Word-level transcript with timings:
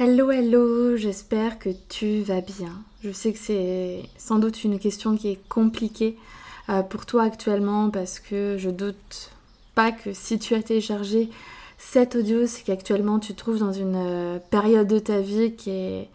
Hello, 0.00 0.30
hello, 0.30 0.96
j'espère 0.96 1.58
que 1.58 1.70
tu 1.88 2.20
vas 2.20 2.40
bien. 2.40 2.70
Je 3.02 3.10
sais 3.10 3.32
que 3.32 3.38
c'est 3.40 4.04
sans 4.16 4.38
doute 4.38 4.62
une 4.62 4.78
question 4.78 5.16
qui 5.16 5.26
est 5.26 5.48
compliquée 5.48 6.16
euh, 6.68 6.82
pour 6.82 7.04
toi 7.04 7.24
actuellement 7.24 7.90
parce 7.90 8.20
que 8.20 8.54
je 8.58 8.70
doute 8.70 9.32
pas 9.74 9.90
que 9.90 10.12
si 10.12 10.38
tu 10.38 10.54
as 10.54 10.62
téléchargé 10.62 11.30
cet 11.78 12.14
audio, 12.14 12.46
c'est 12.46 12.62
qu'actuellement 12.62 13.18
tu 13.18 13.32
te 13.32 13.38
trouves 13.38 13.58
dans 13.58 13.72
une 13.72 13.96
euh, 13.96 14.38
période 14.52 14.86
de 14.86 15.00
ta 15.00 15.18
vie 15.18 15.54
qui 15.56 15.70
est 15.70 16.08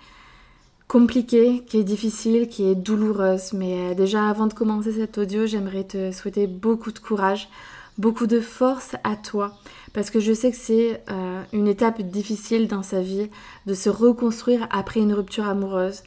compliquée, 0.87 1.65
qui 1.67 1.79
est 1.79 1.83
difficile, 1.83 2.47
qui 2.47 2.63
est 2.63 2.75
douloureuse. 2.75 3.51
Mais 3.51 3.91
euh, 3.91 3.95
déjà 3.95 4.29
avant 4.29 4.47
de 4.47 4.53
commencer 4.53 4.93
cet 4.93 5.17
audio, 5.17 5.45
j'aimerais 5.45 5.83
te 5.83 6.13
souhaiter 6.13 6.47
beaucoup 6.47 6.93
de 6.93 6.99
courage, 6.99 7.49
beaucoup 7.97 8.27
de 8.27 8.39
force 8.39 8.95
à 9.03 9.15
toi 9.15 9.57
parce 9.93 10.09
que 10.09 10.19
je 10.19 10.33
sais 10.33 10.51
que 10.51 10.57
c'est 10.57 11.01
euh, 11.09 11.43
une 11.53 11.67
étape 11.67 12.01
difficile 12.01 12.67
dans 12.67 12.83
sa 12.83 13.01
vie 13.01 13.29
de 13.67 13.73
se 13.73 13.89
reconstruire 13.89 14.67
après 14.71 14.99
une 14.99 15.13
rupture 15.13 15.47
amoureuse. 15.47 16.01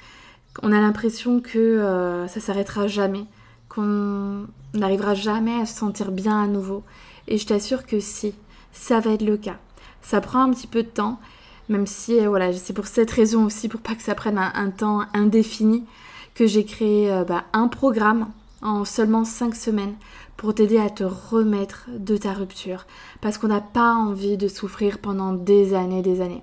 On 0.62 0.72
a 0.72 0.80
l'impression 0.80 1.41
que 1.41 1.58
euh, 1.58 2.27
ça 2.27 2.41
s'arrêtera 2.41 2.88
jamais, 2.88 3.24
qu'on 3.69 4.46
n'arrivera 4.74 5.14
jamais 5.14 5.61
à 5.61 5.66
se 5.66 5.78
sentir 5.78 6.11
bien 6.11 6.42
à 6.42 6.46
nouveau. 6.48 6.83
Et 7.28 7.38
je 7.38 7.46
t'assure 7.46 7.86
que 7.86 8.00
si, 8.00 8.34
ça 8.72 8.98
va 8.98 9.12
être 9.12 9.24
le 9.24 9.36
cas. 9.36 9.56
Ça 10.02 10.20
prend 10.20 10.41
un 10.41 10.50
petit 10.50 10.66
peu 10.66 10.83
de 10.83 10.89
temps, 10.89 11.20
même 11.68 11.86
si 11.86 12.18
euh, 12.18 12.28
voilà, 12.28 12.52
c'est 12.52 12.72
pour 12.72 12.86
cette 12.89 13.11
raison 13.11 13.44
aussi, 13.44 13.68
pour 13.68 13.80
pas 13.80 13.94
que 13.94 14.02
ça 14.02 14.16
prenne 14.16 14.39
un, 14.39 14.70
temps 14.70 15.05
indéfini, 15.14 15.84
que 16.34 16.46
j'ai 16.46 16.64
créé 16.64 17.22
bah, 17.27 17.44
un 17.52 17.68
programme 17.68 18.28
en 18.62 18.84
seulement 18.84 19.24
5 19.24 19.55
semaines 19.55 19.94
pour 20.37 20.55
t'aider 20.55 20.79
à 20.79 20.91
te 20.91 21.05
remettre 21.05 21.87
de 21.89 22.17
ta 22.17 22.33
rupture. 22.33 22.87
Parce 23.20 23.39
qu'on 23.39 23.48
n'a 23.48 23.61
pas 23.61 23.95
envie 23.95 24.37
de 24.37 24.48
souffrir 24.48 24.98
pendant 24.98 25.33
des 25.33 25.75
années, 25.75 26.03
des 26.03 26.20
années. 26.20 26.42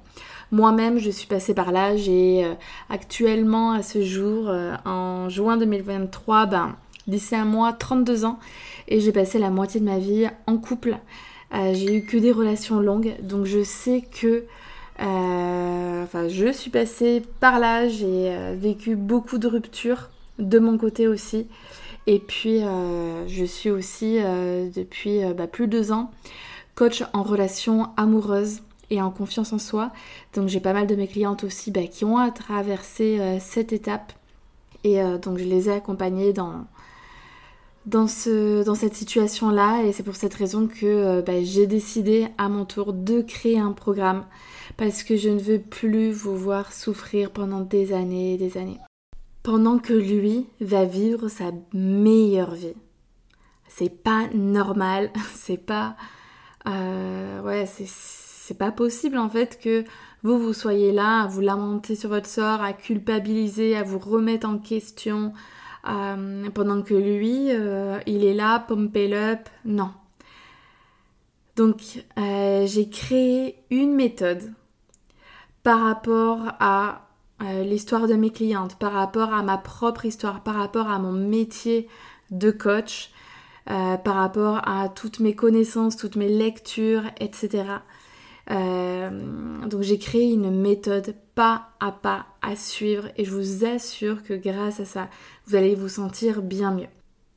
Moi-même, 0.52 1.00
je 1.00 1.10
suis 1.10 1.28
passée 1.28 1.54
par 1.54 1.72
là. 1.72 1.96
J'ai 1.96 2.46
euh, 2.46 2.54
actuellement, 2.90 3.72
à 3.72 3.82
ce 3.82 4.04
jour, 4.04 4.50
euh, 4.50 4.76
en 4.86 5.28
juin 5.28 5.58
2023, 5.58 6.46
ben, 6.46 6.76
d'ici 7.08 7.36
un 7.36 7.46
mois, 7.46 7.74
32 7.74 8.26
ans. 8.26 8.40
Et 8.88 9.00
j'ai 9.00 9.12
passé 9.12 9.40
la 9.40 9.50
moitié 9.50 9.80
de 9.80 9.86
ma 9.86 9.98
vie 9.98 10.28
en 10.46 10.58
couple. 10.58 10.98
Euh, 11.54 11.74
j'ai 11.74 11.98
eu 11.98 12.06
que 12.06 12.18
des 12.18 12.32
relations 12.32 12.80
longues. 12.80 13.16
Donc 13.22 13.46
je 13.46 13.64
sais 13.64 14.04
que... 14.12 14.44
enfin, 15.00 16.28
je 16.28 16.52
suis 16.52 16.70
passée 16.70 17.24
par 17.40 17.60
là. 17.60 17.88
J'ai 17.88 18.56
vécu 18.56 18.96
beaucoup 18.96 19.40
de 19.40 19.48
ruptures 19.48 20.10
de 20.38 20.60
mon 20.60 20.78
côté 20.78 21.08
aussi. 21.08 21.48
Et 22.06 22.20
puis, 22.20 22.64
euh, 22.64 23.28
je 23.28 23.46
suis 23.46 23.70
aussi 23.70 24.18
euh, 24.20 24.70
depuis 24.70 25.24
euh, 25.24 25.34
bah, 25.34 25.48
plus 25.48 25.68
de 25.68 25.72
deux 25.78 25.92
ans 25.92 26.12
coach 26.76 27.04
en 27.14 27.22
relation 27.22 27.90
amoureuse 27.98 28.62
et 28.90 29.02
en 29.02 29.12
confiance 29.12 29.54
en 29.54 29.60
soi. 29.60 29.92
Donc, 30.34 30.50
j'ai 30.50 30.60
pas 30.60 30.74
mal 30.74 30.88
de 30.88 30.96
mes 30.96 31.08
clientes 31.08 31.44
aussi 31.44 31.72
bah, 31.72 31.86
qui 31.86 32.04
ont 32.04 32.32
traversé 32.32 33.38
cette 33.40 33.74
étape. 33.74 34.12
Et 34.84 35.00
donc, 35.22 35.38
je 35.38 35.44
les 35.44 35.70
ai 35.70 35.74
accompagnées 35.74 36.34
dans, 36.34 36.66
dans 37.86 38.08
cette 38.08 38.96
situation-là. 38.96 39.84
Et 39.84 39.94
c'est 39.94 40.02
pour 40.02 40.16
cette 40.16 40.34
raison 40.34 40.68
que 40.68 41.22
bah, 41.22 41.44
j'ai 41.44 41.68
décidé 41.68 42.28
à 42.40 42.50
mon 42.50 42.66
tour 42.66 42.92
de 42.92 43.22
créer 43.22 43.60
un 43.60 43.72
programme 43.72 44.26
parce 44.76 45.04
que 45.04 45.16
je 45.16 45.30
ne 45.30 45.40
veux 45.40 45.60
plus 45.60 46.12
vous 46.12 46.36
voir 46.36 46.74
souffrir 46.74 47.30
pendant 47.30 47.62
des 47.62 47.94
années 47.94 48.34
et 48.34 48.38
des 48.38 48.58
années 48.58 48.80
pendant 49.44 49.78
que 49.78 49.94
lui 49.94 50.48
va 50.62 50.86
vivre 50.86 51.28
sa 51.28 51.52
meilleure 51.74 52.56
vie. 52.56 52.76
C'est 53.68 54.04
pas 54.04 54.28
normal, 54.34 55.12
c'est 55.34 55.58
pas. 55.58 55.96
Euh, 56.66 57.42
ouais, 57.42 57.66
c'est 57.68 58.58
pas 58.58 58.72
possible 58.72 59.18
en 59.18 59.30
fait 59.30 59.60
que 59.62 59.84
vous, 60.24 60.40
vous 60.40 60.54
soyez 60.54 60.94
là 60.94 61.24
à 61.24 61.28
vous 61.28 61.42
lamenter 61.42 61.96
sur 61.96 62.10
votre 62.10 62.30
sort, 62.30 62.62
à 62.62 62.72
culpabiliser, 62.72 63.76
à 63.76 63.84
vous 63.84 64.00
remettre 64.00 64.48
en 64.48 64.58
question, 64.58 65.34
euh, 65.90 66.50
pendant 66.52 66.82
que 66.82 66.94
lui, 66.94 67.52
euh, 67.52 68.00
il 68.06 68.24
est 68.24 68.34
là, 68.34 68.60
pump 68.60 68.96
up. 68.96 69.50
Non. 69.66 69.92
Donc, 71.58 72.06
j'ai 72.18 72.90
créé 72.90 73.58
une 73.70 73.94
méthode 73.94 74.54
par 75.62 75.82
rapport 75.82 76.40
à 76.60 77.03
euh, 77.44 77.64
l'histoire 77.64 78.08
de 78.08 78.14
mes 78.14 78.30
clientes, 78.30 78.78
par 78.78 78.94
rapport 78.94 79.34
à 79.34 79.44
ma 79.44 79.58
propre 79.58 80.06
histoire, 80.06 80.44
par 80.44 80.56
rapport 80.56 80.90
à 80.90 81.00
mon 81.00 81.12
métier 81.12 81.90
de 82.32 82.52
coach, 82.52 83.12
euh, 83.70 83.98
par 83.98 84.16
rapport 84.16 84.62
à 84.68 84.88
toutes 84.88 85.20
mes 85.20 85.36
connaissances, 85.36 85.98
toutes 85.98 86.16
mes 86.16 86.30
lectures, 86.30 87.04
etc. 87.20 87.66
Euh, 88.52 89.66
donc 89.68 89.82
j'ai 89.82 89.98
créé 89.98 90.32
une 90.32 90.52
méthode 90.52 91.16
pas 91.34 91.70
à 91.80 91.92
pas 91.92 92.26
à 92.42 92.56
suivre 92.56 93.08
et 93.18 93.24
je 93.24 93.32
vous 93.32 93.66
assure 93.66 94.24
que 94.24 94.34
grâce 94.34 94.80
à 94.80 94.86
ça, 94.86 95.10
vous 95.48 95.56
allez 95.56 95.76
vous 95.76 95.90
sentir 95.90 96.42
bien 96.42 96.72
mieux. 96.72 96.90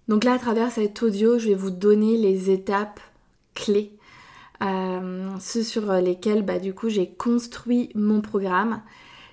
Donc 0.08 0.22
là, 0.22 0.34
à 0.34 0.38
travers 0.38 0.70
cet 0.70 1.02
audio, 1.02 1.38
je 1.38 1.48
vais 1.48 1.54
vous 1.54 1.70
donner 1.70 2.16
les 2.16 2.50
étapes 2.50 3.00
clés, 3.54 3.92
ceux 4.60 5.62
sur 5.62 5.92
lesquels 5.94 6.42
bah, 6.42 6.58
du 6.58 6.74
coup 6.74 6.88
j'ai 6.88 7.08
construit 7.08 7.90
mon 7.94 8.20
programme 8.20 8.82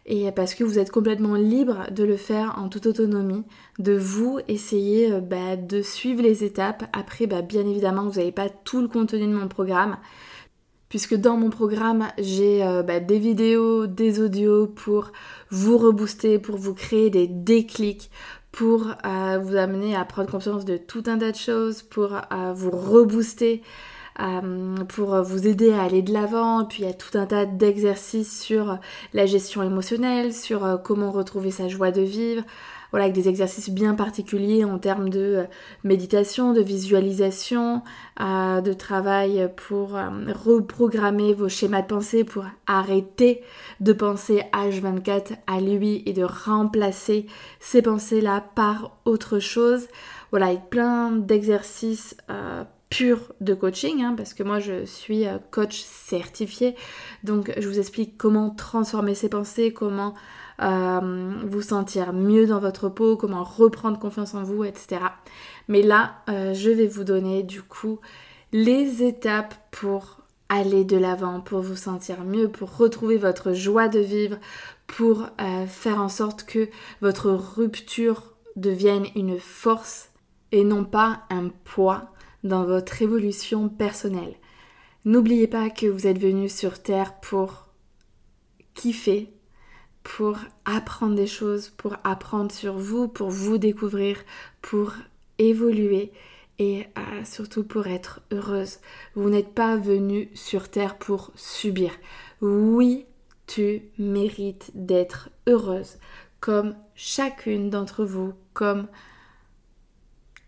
et 0.05 0.31
parce 0.31 0.53
que 0.53 0.63
vous 0.63 0.79
êtes 0.79 0.91
complètement 0.91 1.35
libre 1.35 1.87
de 1.91 2.03
le 2.03 2.17
faire 2.17 2.55
en 2.57 2.67
toute 2.67 2.87
autonomie, 2.87 3.43
de 3.79 3.93
vous 3.93 4.39
essayer 4.47 5.11
euh, 5.11 5.21
bah, 5.21 5.55
de 5.55 5.81
suivre 5.81 6.21
les 6.21 6.43
étapes. 6.43 6.83
Après, 6.93 7.25
bah, 7.25 7.41
bien 7.41 7.65
évidemment, 7.65 8.03
vous 8.03 8.19
n'avez 8.19 8.33
pas 8.33 8.49
tout 8.49 8.81
le 8.81 8.89
contenu 8.89 9.21
de 9.21 9.33
mon 9.33 9.47
programme, 9.47 9.97
puisque 10.89 11.15
dans 11.15 11.37
mon 11.37 11.49
programme, 11.49 12.07
j'ai 12.17 12.65
euh, 12.65 12.83
bah, 12.83 12.99
des 12.99 13.19
vidéos, 13.19 13.87
des 13.87 14.19
audios 14.19 14.67
pour 14.67 15.11
vous 15.49 15.77
rebooster, 15.77 16.37
pour 16.37 16.57
vous 16.57 16.73
créer 16.73 17.09
des 17.09 17.27
déclics, 17.27 18.11
pour 18.51 18.87
euh, 19.05 19.39
vous 19.41 19.55
amener 19.55 19.95
à 19.95 20.03
prendre 20.03 20.29
conscience 20.29 20.65
de 20.65 20.75
tout 20.75 21.03
un 21.07 21.17
tas 21.17 21.31
de 21.31 21.37
choses, 21.37 21.81
pour 21.81 22.11
vous 22.53 22.69
rebooster 22.69 23.63
pour 24.90 25.22
vous 25.22 25.47
aider 25.47 25.72
à 25.74 25.84
aller 25.84 26.01
de 26.01 26.13
l'avant. 26.13 26.66
Puis 26.66 26.84
il 26.84 26.85
y 26.85 26.90
a 26.90 26.94
tout 26.94 27.18
un 27.18 27.25
tas 27.25 27.46
d'exercices 27.46 28.41
sur 28.41 28.78
la 29.13 29.25
gestion 29.25 29.63
émotionnelle, 29.63 30.34
sur 30.34 30.66
euh, 30.66 30.78
comment 30.78 31.12
retrouver 31.12 31.51
sa 31.51 31.68
joie 31.68 31.91
de 31.91 32.01
vivre. 32.01 32.44
Voilà, 32.91 33.06
avec 33.06 33.16
des 33.16 33.28
exercices 33.28 33.72
bien 33.72 33.96
particuliers 33.96 34.66
en 34.66 34.78
termes 34.78 35.09
de 35.09 35.19
euh, 35.19 35.44
méditation, 35.84 36.53
de 36.53 36.62
visualisation, 36.62 37.81
de 38.19 38.74
travail 38.74 39.50
pour 39.56 39.97
reprogrammer 40.28 41.34
vos 41.34 41.50
schémas 41.50 41.81
de 41.81 41.88
pensée, 41.88 42.24
pour 42.24 42.45
arrêter 42.68 43.41
de 43.80 43.91
penser 43.91 44.44
H24 44.53 45.38
à 45.47 45.59
lui 45.59 46.03
et 46.06 46.13
de 46.13 46.24
remplacer 46.24 47.25
ces 47.59 47.81
pensées-là 47.81 48.44
par 48.53 48.95
autre 49.06 49.40
chose. 49.40 49.88
Voilà, 50.30 50.47
avec 50.47 50.69
plein 50.69 51.12
d'exercices 51.12 52.16
pur 52.93 53.33
de 53.41 53.55
coaching, 53.55 54.03
hein, 54.03 54.13
parce 54.15 54.35
que 54.35 54.44
moi 54.44 54.59
je 54.59 54.85
suis 54.85 55.25
euh, 55.25 55.39
coach 55.50 55.81
certifié, 55.81 56.75
donc 57.23 57.51
je 57.57 57.68
vous 57.68 57.79
explique 57.79 58.19
comment 58.19 58.51
transformer 58.51 59.15
ses 59.15 59.29
pensées, 59.29 59.73
comment 59.73 60.13
euh, 60.62 61.33
vous 61.44 61.63
sentir 61.63 62.13
mieux 62.13 62.45
dans 62.45 62.59
votre 62.59 62.89
peau, 62.89 63.18
comment 63.18 63.44
reprendre 63.44 63.97
confiance 63.97 64.35
en 64.35 64.44
vous, 64.44 64.63
etc. 64.63 65.01
Mais 65.68 65.81
là, 65.81 66.18
euh, 66.29 66.53
je 66.53 66.69
vais 66.69 66.85
vous 66.85 67.03
donner 67.03 67.41
du 67.41 67.63
coup 67.63 68.00
les 68.51 69.01
étapes 69.01 69.56
pour 69.71 70.19
aller 70.50 70.83
de 70.83 70.97
l'avant, 70.97 71.41
pour 71.41 71.62
vous 71.62 71.75
sentir 71.75 72.23
mieux, 72.23 72.47
pour 72.47 72.77
retrouver 72.77 73.18
votre 73.18 73.53
joie 73.53 73.88
de 73.88 74.00
vivre, 74.00 74.38
pour 74.85 75.29
faire 75.68 76.00
en 76.00 76.09
sorte 76.09 76.44
que 76.44 76.69
votre 77.01 77.31
rupture 77.31 78.35
devienne 78.56 79.07
une 79.15 79.39
force 79.39 80.09
et 80.51 80.63
non 80.63 80.83
pas 80.83 81.21
un 81.31 81.50
poids 81.63 82.13
dans 82.44 82.66
votre 82.66 83.01
évolution 83.01 83.69
personnelle. 83.69 84.36
N'oubliez 85.06 85.48
pas 85.48 85.69
que 85.69 85.88
vous 85.88 86.07
êtes 86.07 86.19
venu 86.19 86.50
sur 86.50 86.81
Terre 86.81 87.19
pour 87.19 87.68
kiffer, 88.74 89.34
pour 90.04 90.38
apprendre 90.66 91.16
des 91.16 91.28
choses, 91.28 91.69
pour 91.69 91.98
apprendre 92.04 92.51
sur 92.51 92.78
vous, 92.78 93.07
pour 93.07 93.30
vous 93.30 93.57
découvrir, 93.57 94.18
pour 94.62 94.94
évoluer 95.40 96.12
et 96.60 96.86
euh, 96.98 97.24
surtout 97.25 97.63
pour 97.63 97.88
être 97.88 98.22
heureuse. 98.31 98.80
Vous 99.16 99.30
n'êtes 99.30 99.54
pas 99.54 99.75
venu 99.75 100.30
sur 100.34 100.69
Terre 100.69 100.98
pour 100.98 101.31
subir. 101.36 101.92
Oui, 102.42 103.06
tu 103.48 103.81
mérites 103.98 104.72
d'être 104.74 105.30
heureuse, 105.48 105.98
comme 106.40 106.75
chacune 106.95 107.69
d'entre 107.69 108.06
vous, 108.06 108.34
comme 108.54 108.88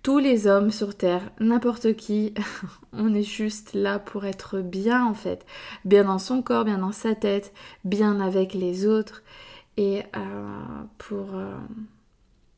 tous 0.05 0.19
les 0.19 0.45
hommes 0.45 0.69
sur 0.69 0.95
Terre, 0.95 1.31
n'importe 1.39 1.95
qui, 1.95 2.35
on 2.93 3.15
est 3.15 3.23
juste 3.23 3.73
là 3.73 3.97
pour 3.97 4.25
être 4.25 4.59
bien 4.59 5.03
en 5.03 5.15
fait, 5.15 5.47
bien 5.83 6.03
dans 6.03 6.19
son 6.19 6.43
corps, 6.43 6.63
bien 6.63 6.77
dans 6.77 6.91
sa 6.91 7.15
tête, 7.15 7.51
bien 7.85 8.21
avec 8.21 8.53
les 8.53 8.85
autres 8.85 9.23
et 9.77 10.03
euh, 10.15 10.83
pour... 10.99 11.33
Euh, 11.33 11.57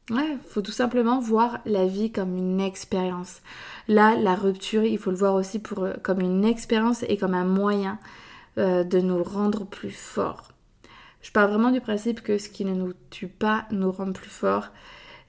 Ouais, 0.09 0.37
faut 0.47 0.61
tout 0.61 0.71
simplement 0.71 1.19
voir 1.19 1.59
la 1.65 1.85
vie 1.85 2.13
comme 2.13 2.37
une 2.37 2.61
expérience. 2.61 3.41
Là, 3.89 4.15
la 4.15 4.35
rupture, 4.35 4.85
il 4.85 4.97
faut 4.97 5.11
le 5.11 5.17
voir 5.17 5.33
aussi 5.33 5.61
euh, 5.79 5.95
comme 6.01 6.21
une 6.21 6.45
expérience 6.45 7.03
et 7.09 7.17
comme 7.17 7.33
un 7.33 7.43
moyen 7.43 7.99
de 8.55 8.99
nous 8.99 9.21
rendre 9.21 9.65
plus 9.65 9.91
forts. 9.91 10.53
Je 11.21 11.31
parle 11.31 11.49
vraiment 11.49 11.71
du 11.71 11.81
principe 11.81 12.21
que 12.21 12.37
ce 12.37 12.47
qui 12.47 12.63
ne 12.63 12.73
nous 12.73 12.93
tue 13.09 13.27
pas 13.27 13.65
nous 13.71 13.91
rend 13.91 14.13
plus 14.13 14.29
forts. 14.29 14.69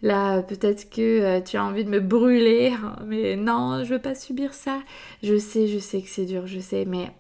Là, 0.03 0.43
peut-être 0.43 0.91
que 0.91 1.23
euh, 1.23 1.41
tu 1.41 1.57
as 1.57 1.65
envie 1.65 1.85
de 1.85 1.91
me 1.91 2.01
brûler, 2.01 2.73
hein, 2.73 2.97
mais 3.07 3.35
non, 3.35 3.83
je 3.83 3.95
veux 3.95 4.01
pas 4.01 4.15
subir 4.15 4.55
ça. 4.55 4.81
Je 5.23 5.37
sais, 5.39 5.67
je 5.67 5.79
sais 5.79 6.01
que 6.03 6.09
c'est 6.09 6.25
dur, 6.25 6.47
je 6.47 6.61
sais, 6.61 6.85
mais 6.85 7.11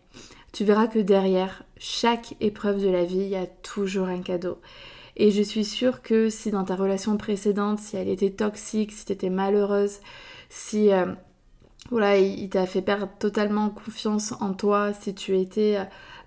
tu 0.52 0.64
verras 0.64 0.86
que 0.86 1.00
derrière 1.00 1.64
chaque 1.78 2.34
épreuve 2.40 2.80
de 2.80 2.88
la 2.88 3.04
vie, 3.04 3.19
il 3.19 3.28
y 3.28 3.36
a 3.36 3.46
toujours 3.46 4.06
un 4.06 4.20
cadeau. 4.20 4.58
Et 5.16 5.32
je 5.32 5.42
suis 5.42 5.64
sûre 5.64 6.02
que 6.02 6.30
si 6.30 6.52
dans 6.52 6.64
ta 6.64 6.76
relation 6.76 7.16
précédente, 7.16 7.80
si 7.80 7.96
elle 7.96 8.08
était 8.08 8.30
toxique, 8.30 8.92
si 8.92 9.04
tu 9.04 9.12
étais 9.12 9.30
malheureuse, 9.30 9.98
si 10.48 10.92
euh, 10.92 11.06
voilà, 11.90 12.19
il, 12.19 12.48
t'a 12.48 12.66
fait 12.66 12.82
perdre 12.82 13.08
totalement 13.19 13.70
confiance 13.70 14.32
en 14.40 14.52
toi, 14.52 14.92
si 14.92 15.14
tu 15.14 15.36
étais 15.36 15.78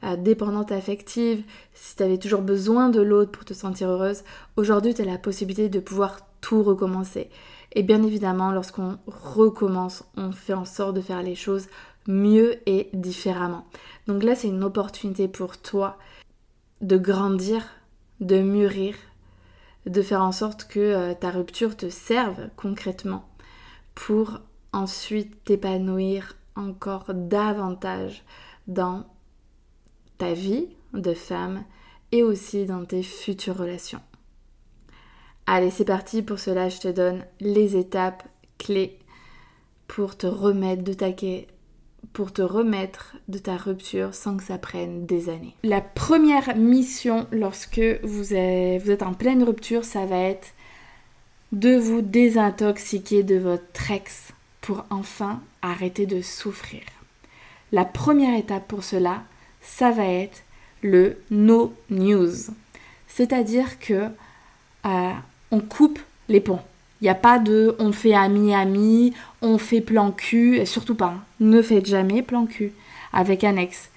euh, 0.03 0.17
dépendante 0.17 0.73
affective, 0.73 1.43
si 1.73 1.95
tu 1.95 2.03
avais 2.03 2.17
toujours 2.17 2.41
besoin 2.41 2.89
de 2.89 3.01
l'autre 3.01 3.31
pour 3.31 3.45
te 3.45 3.53
sentir 3.53 3.89
heureuse, 3.89 4.23
aujourd'hui 4.57 4.93
tu 4.93 5.01
as 5.01 5.05
la 5.05 5.17
possibilité 5.17 5.69
de 5.69 5.79
pouvoir 5.79 6.19
tout 6.41 6.63
recommencer. 6.63 7.29
Et 7.73 7.83
bien 7.83 8.03
évidemment, 8.03 8.51
lorsqu'on 8.51 8.97
recommence, 9.07 10.03
on 10.17 10.31
fait 10.31 10.53
en 10.53 10.65
sorte 10.65 10.95
de 10.95 11.01
faire 11.01 11.23
les 11.23 11.35
choses 11.35 11.67
mieux 12.07 12.57
et 12.67 12.89
différemment. 12.93 13.65
Donc 14.07 14.23
là, 14.23 14.35
c'est 14.35 14.49
une 14.49 14.63
opportunité 14.63 15.27
pour 15.27 15.57
toi 15.57 15.97
de 16.81 16.97
grandir 16.97 17.63
de 18.21 18.39
mûrir, 18.39 18.95
de 19.87 20.01
faire 20.01 20.21
en 20.21 20.31
sorte 20.31 20.65
que 20.65 20.79
euh, 20.79 21.13
ta 21.13 21.31
rupture 21.31 21.75
te 21.75 21.89
serve 21.89 22.49
concrètement 22.55 23.27
pour 23.95 24.39
ensuite 24.71 25.43
t'épanouir 25.43 26.37
encore 26.55 27.13
davantage 27.13 28.23
dans 28.67 29.05
ta 30.17 30.33
vie 30.33 30.67
de 30.93 31.13
femme 31.13 31.63
et 32.11 32.23
aussi 32.23 32.65
dans 32.65 32.85
tes 32.85 33.03
futures 33.03 33.57
relations. 33.57 34.01
Allez, 35.53 35.69
c'est 35.69 35.83
parti. 35.83 36.21
Pour 36.21 36.39
cela, 36.39 36.69
je 36.69 36.79
te 36.79 36.87
donne 36.87 37.25
les 37.41 37.75
étapes 37.75 38.23
clés 38.57 38.97
pour 39.85 40.15
te 40.15 40.25
remettre 40.25 40.81
de 40.81 40.93
taquet 40.93 41.47
pour 42.13 42.31
te 42.31 42.41
remettre 42.41 43.17
de 43.27 43.37
ta 43.37 43.57
rupture 43.57 44.15
sans 44.15 44.37
que 44.37 44.43
ça 44.43 44.57
prenne 44.57 45.05
des 45.05 45.27
années. 45.27 45.53
La 45.63 45.81
première 45.81 46.55
mission 46.55 47.27
lorsque 47.33 47.81
vous 48.01 48.33
êtes, 48.33 48.81
vous 48.81 48.91
êtes 48.91 49.03
en 49.03 49.13
pleine 49.13 49.43
rupture, 49.43 49.83
ça 49.83 50.05
va 50.05 50.19
être 50.19 50.53
de 51.51 51.75
vous 51.75 52.01
désintoxiquer 52.01 53.23
de 53.23 53.35
votre 53.35 53.91
ex 53.91 54.29
pour 54.61 54.85
enfin 54.89 55.41
arrêter 55.61 56.05
de 56.05 56.21
souffrir. 56.21 56.83
La 57.73 57.83
première 57.83 58.37
étape 58.37 58.69
pour 58.69 58.85
cela, 58.85 59.23
ça 59.61 59.91
va 59.91 60.05
être 60.05 60.43
le 60.81 61.17
no 61.29 61.73
news. 61.89 62.31
C'est-à-dire 63.07 63.79
que 63.79 64.07
euh, 64.85 65.11
on 65.51 65.59
coupe 65.59 65.99
les 66.29 66.39
ponts. 66.39 66.61
Il 67.01 67.05
n'y 67.05 67.09
a 67.09 67.15
pas 67.15 67.39
de 67.39 67.75
on 67.79 67.91
fait 67.91 68.13
ami-ami, 68.13 69.13
on 69.41 69.57
fait 69.57 69.81
plan 69.81 70.11
cul, 70.11 70.57
et 70.57 70.65
surtout 70.65 70.95
pas. 70.95 71.13
Hein. 71.15 71.23
Ne 71.39 71.61
faites 71.61 71.87
jamais 71.87 72.21
plan 72.21 72.45
cul 72.45 72.73
avec 73.11 73.43
un 73.43 73.57
ex. 73.57 73.89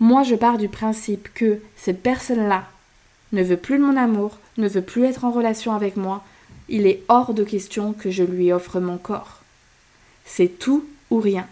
Moi, 0.00 0.22
je 0.22 0.34
pars 0.34 0.58
du 0.58 0.68
principe 0.68 1.28
que 1.34 1.60
cette 1.76 2.02
personne-là 2.02 2.64
ne 3.32 3.42
veut 3.42 3.56
plus 3.56 3.78
de 3.78 3.84
mon 3.84 3.96
amour, 3.96 4.38
ne 4.56 4.68
veut 4.68 4.82
plus 4.82 5.04
être 5.04 5.24
en 5.24 5.30
relation 5.30 5.74
avec 5.74 5.96
moi. 5.96 6.24
Il 6.68 6.86
est 6.86 7.02
hors 7.08 7.34
de 7.34 7.44
question 7.44 7.92
que 7.92 8.10
je 8.10 8.24
lui 8.24 8.52
offre 8.52 8.80
mon 8.80 8.98
corps. 8.98 9.40
C'est 10.24 10.58
tout 10.58 10.84
ou 11.10 11.18
rien. 11.20 11.46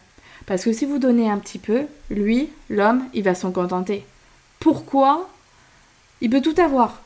Parce 0.47 0.65
que 0.65 0.73
si 0.73 0.85
vous 0.85 0.99
donnez 0.99 1.31
un 1.31 1.39
petit 1.39 1.59
peu, 1.59 1.83
lui, 2.11 2.49
l'homme, 2.69 3.05
il 3.15 3.23
va 3.23 3.35
s'en 3.35 3.53
contenter. 3.53 4.05
Pourquoi? 4.61 5.29
Il 6.21 6.31
peut 6.31 6.43
tout 6.43 6.61
avoir. 6.61 7.03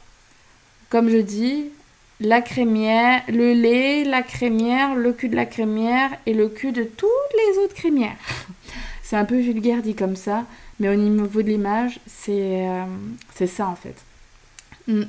Comme 0.90 1.08
je 1.08 1.18
dis, 1.18 1.66
la 2.20 2.40
crémière, 2.40 3.22
le 3.28 3.52
lait, 3.52 4.04
la 4.04 4.22
crémière, 4.22 4.94
le 4.94 5.12
cul 5.12 5.28
de 5.28 5.36
la 5.36 5.46
crémière 5.46 6.10
et 6.26 6.34
le 6.34 6.48
cul 6.48 6.72
de 6.72 6.82
toutes 6.82 7.08
les 7.08 7.58
autres 7.58 7.74
crémières. 7.74 8.16
C'est 9.02 9.16
un 9.16 9.24
peu 9.24 9.38
vulgaire 9.38 9.82
dit 9.82 9.94
comme 9.94 10.16
ça, 10.16 10.44
mais 10.80 10.88
au 10.88 10.94
niveau 10.94 11.42
de 11.42 11.48
l'image, 11.48 11.98
c'est 12.06 12.68
euh, 12.68 13.46
ça 13.46 13.68
en 13.68 13.74
fait. 13.74 13.94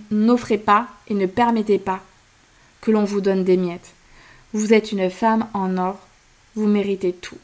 N'offrez 0.09 0.57
pas 0.57 0.87
et 1.09 1.13
ne 1.13 1.25
permettez 1.25 1.79
pas 1.79 2.01
que 2.79 2.91
l'on 2.91 3.03
vous 3.03 3.19
donne 3.19 3.43
des 3.43 3.57
miettes. 3.57 3.91
Vous 4.53 4.73
êtes 4.73 4.93
une 4.93 5.09
femme 5.09 5.47
en 5.53 5.77
or, 5.77 5.99
vous 6.55 6.65
méritez 6.65 7.11
tout. 7.11 7.37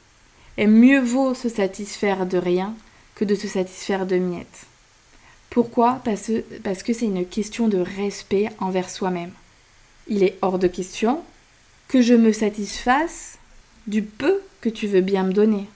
Et 0.58 0.66
mieux 0.66 1.02
vaut 1.02 1.34
se 1.34 1.50
satisfaire 1.50 2.26
de 2.26 2.38
rien 2.38 2.74
que 3.16 3.26
de 3.26 3.36
se 3.36 3.50
satisfaire 3.50 4.06
de 4.06 4.16
miettes. 4.16 4.66
Pourquoi? 5.50 6.02
Parce 6.06 6.84
que 6.84 6.94
c'est 6.94 7.06
une 7.06 7.26
question 7.26 7.68
de 7.68 7.80
respect 7.80 8.50
envers 8.60 8.90
soi-même 8.90 9.32
il 10.08 10.24
est 10.24 10.38
hors 10.42 10.60
de 10.60 10.68
question 10.68 11.22
que 11.88 12.02
je 12.02 12.14
me 12.14 12.32
satisfasse 12.32 13.38
du 13.88 14.02
peu 14.02 14.42
que 14.62 14.70
tu 14.70 14.88
veux 14.88 15.02
bien 15.02 15.24
me 15.24 15.34
donner. 15.34 15.68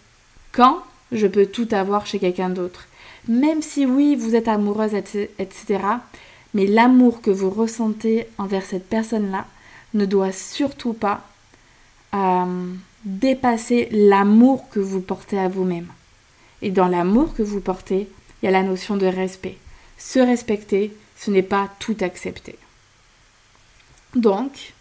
Quand 0.52 0.84
je 1.12 1.28
peux 1.28 1.46
tout 1.46 1.68
avoir 1.72 2.06
chez 2.06 2.20
quelqu'un 2.20 2.50
d'autre. 2.50 2.88
Même 3.28 3.62
si 3.62 3.86
oui, 3.86 4.16
vous 4.16 4.36
êtes 4.36 4.48
amoureuse, 4.48 4.94
etc. 4.94 5.80
Mais 6.54 6.66
l'amour 6.66 7.22
que 7.22 7.32
vous 7.32 7.50
ressentez 7.50 8.28
envers 8.38 8.66
cette 8.66 8.88
personne-là 8.88 9.46
ne 9.94 10.06
doit 10.06 10.32
surtout 10.32 10.94
pas 10.94 11.22
euh, 12.14 12.74
dépasser 13.06 13.88
l'amour 13.92 14.70
que 14.70 14.80
vous 14.80 15.02
portez 15.02 15.40
à 15.40 15.48
vous-même. 15.48 15.88
Et 16.62 16.72
dans 16.72 16.88
l'amour 16.88 17.34
que 17.34 17.44
vous 17.44 17.62
portez, 17.62 18.08
il 18.42 18.46
y 18.46 18.48
a 18.50 18.52
la 18.52 18.64
notion 18.64 18.98
de 18.98 19.06
respect. 19.06 19.58
Se 19.98 20.20
respecter, 20.20 20.94
ce 21.18 21.32
n'est 21.32 21.44
pas 21.44 21.70
tout 21.80 21.98
accepter. 22.02 22.56
Donc, 24.16 24.74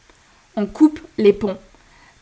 on 0.57 0.67
coupe 0.67 1.01
les 1.19 1.33
ponts. 1.33 1.59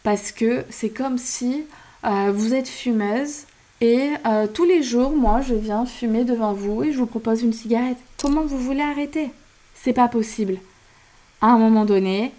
Parce 0.02 0.32
que 0.32 0.64
c'est 0.70 0.90
comme 0.90 1.18
si 1.18 1.64
euh, 2.04 2.32
vous 2.32 2.54
êtes 2.54 2.68
fumeuse 2.68 3.44
et 3.80 4.10
euh, 4.26 4.46
tous 4.46 4.64
les 4.64 4.82
jours, 4.82 5.10
moi, 5.10 5.40
je 5.42 5.54
viens 5.54 5.84
fumer 5.84 6.24
devant 6.24 6.52
vous 6.52 6.82
et 6.82 6.92
je 6.92 6.98
vous 6.98 7.06
propose 7.06 7.42
une 7.42 7.52
cigarette. 7.52 7.98
Comment 8.20 8.42
vous 8.42 8.58
voulez 8.58 8.80
arrêter? 8.80 9.30
C'est 9.74 9.92
pas 9.92 10.08
possible. 10.08 10.58
À 11.40 11.48
un 11.48 11.58
moment 11.58 11.84
donné, 11.84 12.32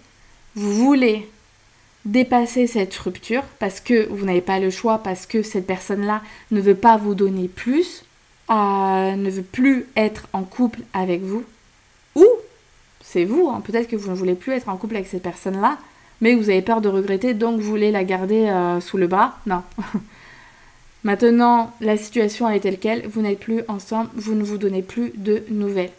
vous 0.54 0.72
voulez 0.72 1.28
dépasser 2.04 2.66
cette 2.66 2.96
rupture 2.96 3.44
parce 3.58 3.80
que 3.80 4.08
vous 4.08 4.24
n'avez 4.24 4.40
pas 4.40 4.58
le 4.58 4.70
choix, 4.70 4.98
parce 4.98 5.26
que 5.26 5.42
cette 5.42 5.66
personne-là 5.66 6.22
ne 6.50 6.60
veut 6.60 6.74
pas 6.74 6.96
vous 6.96 7.14
donner 7.14 7.46
plus, 7.48 8.04
euh, 8.50 9.14
ne 9.14 9.30
veut 9.30 9.42
plus 9.42 9.86
être 9.94 10.26
en 10.32 10.42
couple 10.42 10.80
avec 10.92 11.22
vous, 11.22 11.44
ou 11.44 11.44
c'est 13.10 13.24
vous. 13.24 13.48
Hein. 13.48 13.62
Peut-être 13.64 13.88
que 13.88 13.96
vous 13.96 14.10
ne 14.10 14.14
voulez 14.14 14.34
plus 14.34 14.52
être 14.52 14.68
en 14.68 14.76
couple 14.76 14.96
avec 14.96 15.08
cette 15.08 15.22
personne-là, 15.22 15.78
mais 16.20 16.34
vous 16.34 16.50
avez 16.50 16.62
peur 16.62 16.80
de 16.80 16.88
regretter, 16.88 17.32
donc 17.32 17.60
vous 17.60 17.68
voulez 17.68 17.90
la 17.90 18.04
garder 18.04 18.48
euh, 18.48 18.80
sous 18.80 18.96
le 18.96 19.06
bras. 19.06 19.38
Non. 19.46 19.62
Maintenant, 21.04 21.72
la 21.80 21.96
situation 21.96 22.50
est 22.50 22.60
telle 22.60 22.78
quelle, 22.78 23.06
vous 23.06 23.22
n'êtes 23.22 23.38
plus 23.38 23.62
ensemble, 23.68 24.10
vous 24.14 24.34
ne 24.34 24.42
vous 24.42 24.58
donnez 24.58 24.82
plus 24.82 25.12
de 25.14 25.42
nouvelles. 25.48 25.92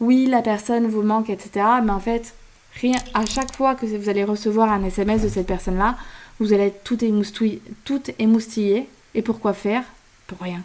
Oui, 0.00 0.26
la 0.26 0.40
personne 0.40 0.86
vous 0.86 1.02
manque, 1.02 1.28
etc. 1.28 1.66
Mais 1.84 1.90
en 1.90 2.00
fait, 2.00 2.32
rien, 2.80 2.96
à 3.12 3.26
chaque 3.26 3.54
fois 3.54 3.74
que 3.74 3.84
vous 3.84 4.08
allez 4.08 4.24
recevoir 4.24 4.70
un 4.72 4.82
SMS 4.84 5.22
de 5.22 5.28
cette 5.28 5.46
personne-là, 5.46 5.96
vous 6.38 6.54
allez 6.54 6.68
être 6.68 6.84
tout, 6.84 7.04
émoustillé. 8.18 8.88
Et 9.14 9.22
pourquoi 9.22 9.52
faire? 9.52 9.82
Pour 10.26 10.38
rien. 10.38 10.62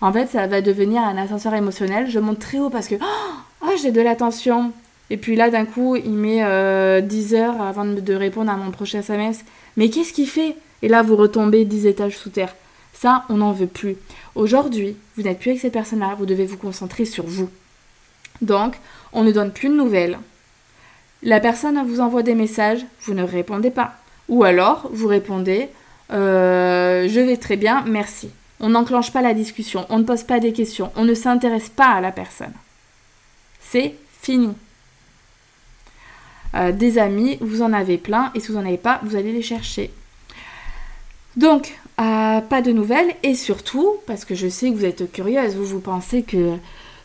En 0.00 0.12
fait, 0.12 0.26
ça 0.26 0.46
va 0.48 0.60
devenir 0.60 1.00
un 1.00 1.16
ascenseur 1.16 1.54
émotionnel. 1.54 2.10
Je 2.10 2.18
monte 2.18 2.40
très 2.40 2.58
haut 2.58 2.68
parce 2.68 2.88
que 2.88 2.96
oh, 3.62 3.70
j'ai 3.80 3.92
de 3.92 4.02
l'attention. 4.02 4.72
Et 5.10 5.16
puis 5.16 5.36
là, 5.36 5.50
d'un 5.50 5.64
coup, 5.64 5.96
il 5.96 6.12
met 6.12 6.38
10 6.38 6.42
euh, 6.42 7.36
heures 7.36 7.60
avant 7.60 7.84
de 7.84 8.14
répondre 8.14 8.50
à 8.50 8.56
mon 8.56 8.70
prochain 8.70 9.00
SMS. 9.00 9.44
Mais 9.76 9.90
qu'est-ce 9.90 10.12
qu'il 10.12 10.28
fait? 10.28 10.56
Et 10.82 10.88
là, 10.88 11.02
vous 11.02 11.16
retombez 11.16 11.64
10 11.64 11.86
étages 11.86 12.16
sous 12.16 12.30
terre. 12.30 12.54
Ça, 12.92 13.24
on 13.28 13.38
n'en 13.38 13.52
veut 13.52 13.66
plus. 13.66 13.96
Aujourd'hui, 14.34 14.96
vous 15.16 15.22
n'êtes 15.22 15.38
plus 15.38 15.50
avec 15.50 15.60
cette 15.60 15.72
personne-là, 15.72 16.14
vous 16.18 16.26
devez 16.26 16.46
vous 16.46 16.56
concentrer 16.56 17.04
sur 17.04 17.26
vous. 17.26 17.50
Donc, 18.40 18.76
on 19.12 19.24
ne 19.24 19.32
donne 19.32 19.52
plus 19.52 19.68
de 19.68 19.74
nouvelles. 19.74 20.18
La 21.22 21.40
personne 21.40 21.80
vous 21.86 22.00
envoie 22.00 22.22
des 22.22 22.34
messages, 22.34 22.84
vous 23.02 23.14
ne 23.14 23.22
répondez 23.22 23.70
pas. 23.70 23.94
Ou 24.28 24.44
alors, 24.44 24.88
vous 24.92 25.08
répondez 25.08 25.68
je 26.10 27.20
vais 27.20 27.36
très 27.36 27.56
bien, 27.56 27.82
merci. 27.86 28.30
On 28.60 28.70
n'enclenche 28.70 29.12
pas 29.12 29.22
la 29.22 29.34
discussion, 29.34 29.86
on 29.88 29.98
ne 29.98 30.04
pose 30.04 30.22
pas 30.22 30.40
des 30.40 30.52
questions, 30.52 30.92
on 30.96 31.04
ne 31.04 31.14
s'intéresse 31.14 31.68
pas 31.68 31.88
à 31.88 32.00
la 32.00 32.12
personne. 32.12 32.52
C'est 33.60 33.94
fini. 34.22 34.54
Des 36.72 36.98
amis, 36.98 37.38
vous 37.40 37.62
en 37.62 37.72
avez 37.72 37.98
plein, 37.98 38.30
et 38.34 38.40
si 38.40 38.48
vous 38.48 38.54
n'en 38.54 38.66
avez 38.66 38.76
pas, 38.76 39.00
vous 39.02 39.16
allez 39.16 39.32
les 39.32 39.42
chercher. 39.42 39.90
Donc, 41.36 41.74
euh, 42.00 42.40
pas 42.40 42.62
de 42.62 42.72
nouvelles 42.72 43.14
et 43.22 43.34
surtout, 43.34 43.94
parce 44.06 44.24
que 44.24 44.34
je 44.34 44.48
sais 44.48 44.70
que 44.70 44.76
vous 44.76 44.84
êtes 44.84 45.10
curieuse, 45.10 45.54
vous 45.54 45.64
vous 45.64 45.80
pensez 45.80 46.22
que, 46.22 46.56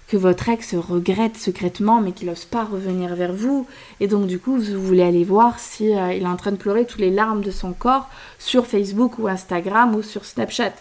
que 0.08 0.18
votre 0.18 0.50
ex 0.50 0.76
regrette 0.76 1.38
secrètement 1.38 2.02
mais 2.02 2.12
qu'il 2.12 2.28
n'ose 2.28 2.46
pas 2.46 2.64
revenir 2.64 3.16
vers 3.16 3.34
vous 3.34 3.68
et 4.00 4.08
donc 4.08 4.26
du 4.26 4.40
coup 4.40 4.58
vous 4.58 4.82
voulez 4.82 5.04
aller 5.04 5.24
voir 5.24 5.60
si 5.60 5.96
euh, 5.96 6.14
il 6.14 6.24
est 6.24 6.28
en 6.28 6.36
train 6.38 6.52
de 6.52 6.58
pleurer 6.58 6.86
toutes 6.86 7.02
les 7.02 7.12
larmes 7.12 7.42
de 7.42 7.52
son 7.52 7.74
corps 7.74 8.10
sur 8.40 8.66
Facebook 8.66 9.20
ou 9.20 9.28
Instagram 9.28 9.96
ou 9.96 10.02
sur 10.02 10.26
Snapchat. 10.26 10.74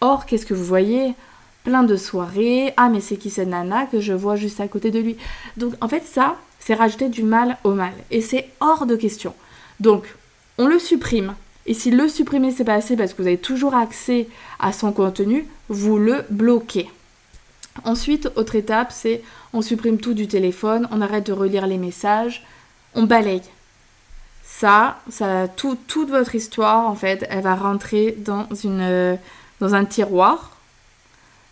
Or, 0.00 0.26
qu'est-ce 0.26 0.46
que 0.46 0.54
vous 0.54 0.64
voyez? 0.64 1.14
Plein 1.64 1.82
de 1.82 1.96
soirées. 1.96 2.72
Ah 2.76 2.88
mais 2.88 3.00
c'est 3.00 3.16
qui 3.16 3.30
cette 3.30 3.48
nana 3.48 3.86
que 3.86 4.00
je 4.00 4.12
vois 4.12 4.36
juste 4.36 4.60
à 4.60 4.68
côté 4.68 4.90
de 4.90 5.00
lui? 5.00 5.16
Donc 5.56 5.74
en 5.80 5.88
fait 5.88 6.04
ça, 6.04 6.36
c'est 6.64 6.74
rajouter 6.74 7.08
du 7.10 7.22
mal 7.22 7.58
au 7.62 7.74
mal 7.74 7.92
et 8.10 8.22
c'est 8.22 8.48
hors 8.60 8.86
de 8.86 8.96
question. 8.96 9.34
Donc 9.80 10.14
on 10.56 10.66
le 10.66 10.78
supprime 10.78 11.34
et 11.66 11.74
si 11.74 11.90
le 11.90 12.08
supprimer 12.08 12.52
c'est 12.52 12.64
pas 12.64 12.74
assez 12.74 12.96
parce 12.96 13.12
que 13.12 13.20
vous 13.20 13.28
avez 13.28 13.38
toujours 13.38 13.74
accès 13.74 14.28
à 14.58 14.72
son 14.72 14.92
contenu, 14.92 15.46
vous 15.68 15.98
le 15.98 16.24
bloquez. 16.30 16.90
Ensuite, 17.84 18.30
autre 18.36 18.54
étape, 18.54 18.92
c'est 18.92 19.22
on 19.52 19.60
supprime 19.60 19.98
tout 19.98 20.14
du 20.14 20.28
téléphone, 20.28 20.88
on 20.92 21.00
arrête 21.00 21.26
de 21.26 21.32
relire 21.32 21.66
les 21.66 21.78
messages, 21.78 22.46
on 22.94 23.02
balaye. 23.02 23.42
Ça, 24.44 24.98
ça 25.10 25.48
toute 25.48 26.08
votre 26.08 26.34
histoire, 26.36 26.88
en 26.88 26.94
fait, 26.94 27.26
elle 27.28 27.42
va 27.42 27.56
rentrer 27.56 28.16
dans, 28.18 28.46
dans 29.60 29.74
un 29.74 29.84
tiroir 29.84 30.56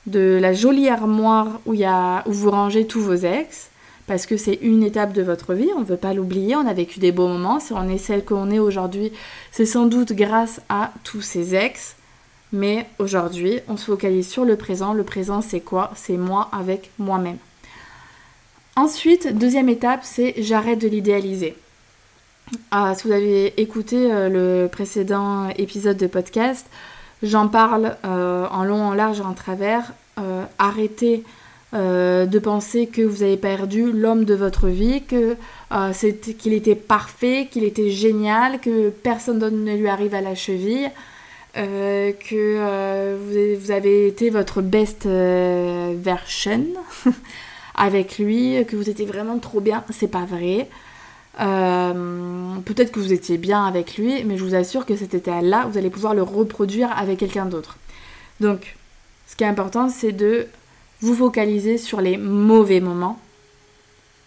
de 0.06 0.38
la 0.40 0.52
jolie 0.52 0.88
armoire 0.88 1.60
où, 1.66 1.74
y 1.74 1.86
où 1.86 2.32
vous 2.32 2.50
rangez 2.50 2.86
tous 2.86 3.00
vos 3.00 3.14
ex 3.14 3.71
parce 4.12 4.26
que 4.26 4.36
c'est 4.36 4.58
une 4.60 4.82
étape 4.82 5.14
de 5.14 5.22
votre 5.22 5.54
vie, 5.54 5.70
on 5.74 5.80
ne 5.80 5.86
veut 5.86 5.96
pas 5.96 6.12
l'oublier, 6.12 6.54
on 6.54 6.66
a 6.66 6.74
vécu 6.74 7.00
des 7.00 7.12
beaux 7.12 7.28
moments, 7.28 7.60
si 7.60 7.72
on 7.72 7.88
est 7.88 7.96
celle 7.96 8.26
qu'on 8.26 8.50
est 8.50 8.58
aujourd'hui, 8.58 9.10
c'est 9.52 9.64
sans 9.64 9.86
doute 9.86 10.12
grâce 10.12 10.60
à 10.68 10.92
tous 11.02 11.22
ces 11.22 11.54
ex, 11.54 11.96
mais 12.52 12.86
aujourd'hui, 12.98 13.60
on 13.68 13.78
se 13.78 13.86
focalise 13.86 14.28
sur 14.28 14.44
le 14.44 14.56
présent. 14.56 14.92
Le 14.92 15.02
présent, 15.02 15.40
c'est 15.40 15.60
quoi? 15.60 15.92
C'est 15.96 16.18
moi 16.18 16.50
avec 16.52 16.90
moi-même. 16.98 17.38
Ensuite, 18.76 19.34
deuxième 19.38 19.70
étape, 19.70 20.00
c'est 20.02 20.34
j'arrête 20.36 20.78
de 20.78 20.88
l'idéaliser. 20.88 21.56
Ah, 22.70 22.94
si 22.94 23.06
vous 23.06 23.14
avez 23.14 23.58
écouté 23.58 24.12
euh, 24.12 24.28
le 24.28 24.68
précédent 24.68 25.48
épisode 25.56 25.96
de 25.96 26.06
podcast, 26.06 26.66
j'en 27.22 27.48
parle 27.48 27.96
euh, 28.04 28.46
en 28.50 28.64
long, 28.64 28.82
en 28.82 28.92
large, 28.92 29.22
en 29.22 29.32
travers. 29.32 29.94
Euh, 30.18 30.44
arrêtez 30.58 31.24
euh, 31.74 32.26
de 32.26 32.38
penser 32.38 32.86
que 32.86 33.00
vous 33.00 33.22
avez 33.22 33.38
perdu 33.38 33.92
l'homme 33.92 34.26
de 34.26 34.34
votre 34.34 34.68
vie, 34.68 35.02
que 35.04 35.36
euh, 35.72 35.92
qu'il 36.38 36.52
était 36.52 36.74
parfait, 36.74 37.48
qu'il 37.50 37.64
était 37.64 37.88
génial, 37.88 38.60
que 38.60 38.90
personne 38.90 39.38
ne 39.38 39.74
lui 39.74 39.88
arrive 39.88 40.14
à 40.14 40.20
la 40.20 40.34
cheville, 40.34 40.90
euh, 41.56 42.12
que 42.12 43.56
vous, 43.56 43.70
avez 43.70 44.06
été 44.06 44.28
votre 44.28 44.60
best 44.60 45.06
version 45.06 46.66
avec 47.74 48.18
lui, 48.18 48.62
que 48.66 48.76
vous 48.76 48.90
étiez 48.90 49.06
vraiment 49.06 49.38
trop 49.38 49.60
bien. 49.60 49.82
C'est 49.88 50.10
pas 50.10 50.26
vrai. 50.26 50.68
Peut-être 51.38 52.92
que 52.92 53.00
vous 53.00 53.14
étiez 53.14 53.38
bien 53.38 53.64
avec 53.64 53.96
lui, 53.96 54.24
mais 54.24 54.36
je 54.36 54.44
vous 54.44 54.54
assure 54.54 54.84
que 54.84 54.94
cet 54.94 55.14
état-là, 55.14 55.66
vous 55.70 55.78
allez 55.78 55.88
pouvoir 55.88 56.12
le 56.12 56.22
reproduire 56.22 56.90
avec 56.94 57.18
quelqu'un 57.18 57.46
d'autre. 57.46 57.78
Donc, 58.40 58.76
ce 59.26 59.36
qui 59.36 59.44
est 59.44 59.46
important, 59.46 59.88
c'est 59.88 60.12
de 60.12 60.48
vous 61.02 61.14
focalisez 61.14 61.78
sur 61.78 62.00
les 62.00 62.16
mauvais 62.16 62.80
moments. 62.80 63.18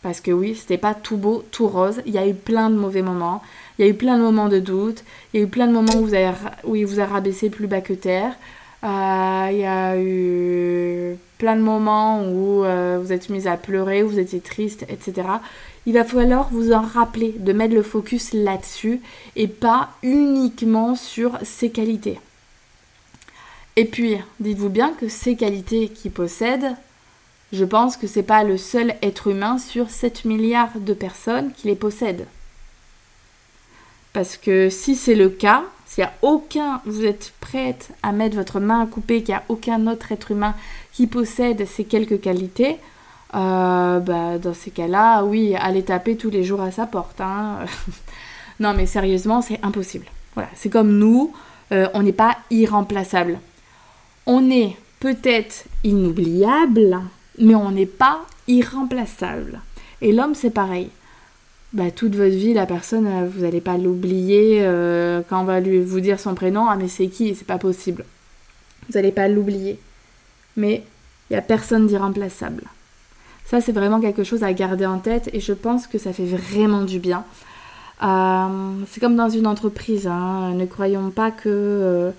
Parce 0.03 0.21
que 0.21 0.29
oui, 0.29 0.55
c'était 0.55 0.77
pas 0.77 0.93
tout 0.93 1.17
beau, 1.17 1.43
tout 1.49 1.67
rose. 1.67 2.01
Il 2.05 2.13
y 2.13 2.19
a 2.19 2.27
eu 2.27 2.35
plein 2.35 2.69
de 2.69 2.75
mauvais 2.75 3.01
moments. 3.01 3.41
Il 3.79 3.85
y 3.85 3.87
a 3.87 3.91
eu 3.91 3.95
plein 3.95 4.17
de 4.17 4.21
moments 4.21 4.49
de 4.49 4.59
doute. 4.59 5.03
Il 5.33 5.39
y 5.39 5.43
a 5.43 5.45
eu 5.45 5.49
plein 5.49 5.65
de 5.65 5.71
moments 5.71 5.95
où, 5.95 6.05
vous 6.05 6.13
avez, 6.13 6.31
il 6.71 6.85
vous 6.85 6.99
a 6.99 7.05
rabaissé 7.05 7.49
plus 7.49 7.65
bas 7.65 7.81
que 7.81 7.93
terre. 7.93 8.35
Euh, 8.83 9.47
il 9.51 9.57
y 9.57 9.65
a 9.65 9.97
eu 9.97 11.17
plein 11.39 11.55
de 11.55 11.61
moments 11.61 12.21
où 12.21 12.63
euh, 12.63 12.99
vous 13.01 13.11
êtes 13.11 13.29
mis 13.29 13.47
à 13.47 13.57
pleurer, 13.57 14.03
où 14.03 14.09
vous 14.09 14.19
étiez 14.19 14.41
triste, 14.41 14.85
etc. 14.89 15.27
Il 15.87 15.93
va 15.93 16.03
falloir 16.03 16.49
vous 16.51 16.71
en 16.71 16.81
rappeler, 16.81 17.33
de 17.39 17.53
mettre 17.53 17.73
le 17.73 17.81
focus 17.81 18.33
là-dessus 18.33 19.01
et 19.35 19.47
pas 19.47 19.89
uniquement 20.03 20.95
sur 20.95 21.39
ses 21.41 21.71
qualités. 21.71 22.19
Et 23.77 23.85
puis, 23.85 24.17
dites-vous 24.39 24.69
bien 24.69 24.93
que 24.93 25.09
ces 25.09 25.35
qualités 25.35 25.89
qu'il 25.89 26.11
possède, 26.11 26.75
je 27.51 27.65
pense 27.65 27.97
que 27.97 28.07
c'est 28.07 28.23
pas 28.23 28.43
le 28.43 28.57
seul 28.57 28.95
être 29.01 29.27
humain 29.27 29.57
sur 29.57 29.89
7 29.89 30.25
milliards 30.25 30.79
de 30.79 30.93
personnes 30.93 31.51
qui 31.51 31.67
les 31.67 31.75
possèdent. 31.75 32.25
Parce 34.13 34.37
que 34.37 34.69
si 34.69 34.95
c'est 34.95 35.15
le 35.15 35.27
cas, 35.27 35.63
s'il 35.85 36.03
n'y 36.05 36.09
a 36.09 36.13
aucun, 36.21 36.81
vous 36.85 37.03
êtes 37.03 37.33
prête 37.41 37.89
à 38.01 38.13
mettre 38.13 38.37
votre 38.37 38.61
main 38.61 38.81
à 38.81 38.85
couper, 38.85 39.23
qu'il 39.23 39.33
n'y 39.33 39.39
a 39.39 39.43
aucun 39.49 39.87
autre 39.87 40.13
être 40.13 40.31
humain 40.31 40.55
qui 40.93 41.05
possède 41.05 41.67
ces 41.67 41.83
quelques 41.83 42.21
qualités, 42.21 42.77
euh, 43.35 43.99
bah, 43.99 44.37
dans 44.37 44.53
ces 44.53 44.71
cas-là, 44.71 45.23
oui, 45.23 45.53
allez 45.57 45.83
taper 45.83 46.15
tous 46.15 46.29
les 46.29 46.45
jours 46.45 46.61
à 46.61 46.71
sa 46.71 46.85
porte. 46.85 47.19
Hein. 47.19 47.59
non, 48.61 48.73
mais 48.73 48.85
sérieusement, 48.85 49.41
c'est 49.41 49.59
impossible. 49.63 50.05
Voilà, 50.33 50.49
c'est 50.55 50.69
comme 50.69 50.97
nous, 50.97 51.33
euh, 51.73 51.89
on 51.93 52.03
n'est 52.03 52.13
pas 52.13 52.37
irremplaçable 52.49 53.39
on 54.25 54.49
est 54.49 54.75
peut-être 54.99 55.65
inoubliable, 55.83 56.99
mais 57.39 57.55
on 57.55 57.71
n'est 57.71 57.85
pas 57.85 58.25
irremplaçable. 58.47 59.61
Et 60.01 60.11
l'homme, 60.11 60.35
c'est 60.35 60.51
pareil. 60.51 60.89
Bah, 61.73 61.91
toute 61.91 62.15
votre 62.15 62.35
vie, 62.35 62.53
la 62.53 62.65
personne, 62.65 63.07
euh, 63.07 63.27
vous 63.27 63.41
n'allez 63.41 63.61
pas 63.61 63.77
l'oublier 63.77 64.59
euh, 64.61 65.21
quand 65.27 65.41
on 65.41 65.45
va 65.45 65.59
lui 65.59 65.81
vous 65.81 65.99
dire 65.99 66.19
son 66.19 66.33
prénom. 66.33 66.67
Ah, 66.69 66.77
mais 66.77 66.87
c'est 66.87 67.07
qui? 67.07 67.35
C'est 67.35 67.47
pas 67.47 67.57
possible. 67.57 68.05
Vous 68.87 68.93
n'allez 68.95 69.11
pas 69.11 69.27
l'oublier. 69.27 69.79
Mais 70.55 70.83
il 71.29 71.33
n'y 71.33 71.37
a 71.37 71.41
personne 71.41 71.87
d'irremplaçable. 71.87 72.63
Ça, 73.45 73.61
c'est 73.61 73.73
vraiment 73.73 73.99
quelque 73.99 74.23
chose 74.23 74.43
à 74.43 74.53
garder 74.53 74.85
en 74.85 74.99
tête 74.99 75.29
et 75.33 75.39
je 75.39 75.53
pense 75.53 75.85
que 75.85 75.97
ça 75.97 76.13
fait 76.13 76.25
vraiment 76.25 76.83
du 76.83 76.99
bien. 76.99 77.25
Euh, 78.03 78.73
c'est 78.89 78.99
comme 78.99 79.15
dans 79.15 79.29
une 79.29 79.45
entreprise. 79.45 80.07
Hein. 80.07 80.53
Ne 80.55 80.65
croyons 80.65 81.09
pas 81.11 81.31
que 81.31 82.11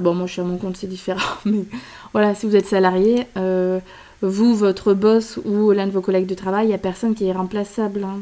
bon, 0.00 0.14
moi 0.14 0.26
je 0.26 0.32
suis 0.32 0.40
à 0.40 0.44
mon 0.44 0.58
compte, 0.58 0.76
c'est 0.76 0.86
différent, 0.86 1.20
mais 1.44 1.64
voilà, 2.12 2.34
si 2.34 2.46
vous 2.46 2.56
êtes 2.56 2.66
salarié, 2.66 3.26
euh, 3.36 3.78
vous, 4.22 4.54
votre 4.56 4.94
boss 4.94 5.38
ou 5.44 5.70
l'un 5.72 5.86
de 5.86 5.92
vos 5.92 6.00
collègues 6.00 6.26
de 6.26 6.34
travail, 6.34 6.66
il 6.66 6.68
n'y 6.68 6.74
a 6.74 6.78
personne 6.78 7.14
qui 7.14 7.26
est 7.26 7.32
remplaçable. 7.32 8.04
Hein. 8.04 8.20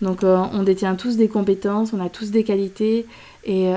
Donc 0.00 0.24
euh, 0.24 0.36
on 0.52 0.62
détient 0.62 0.94
tous 0.96 1.16
des 1.16 1.28
compétences, 1.28 1.92
on 1.92 2.00
a 2.00 2.08
tous 2.08 2.30
des 2.30 2.44
qualités, 2.44 3.06
et, 3.44 3.72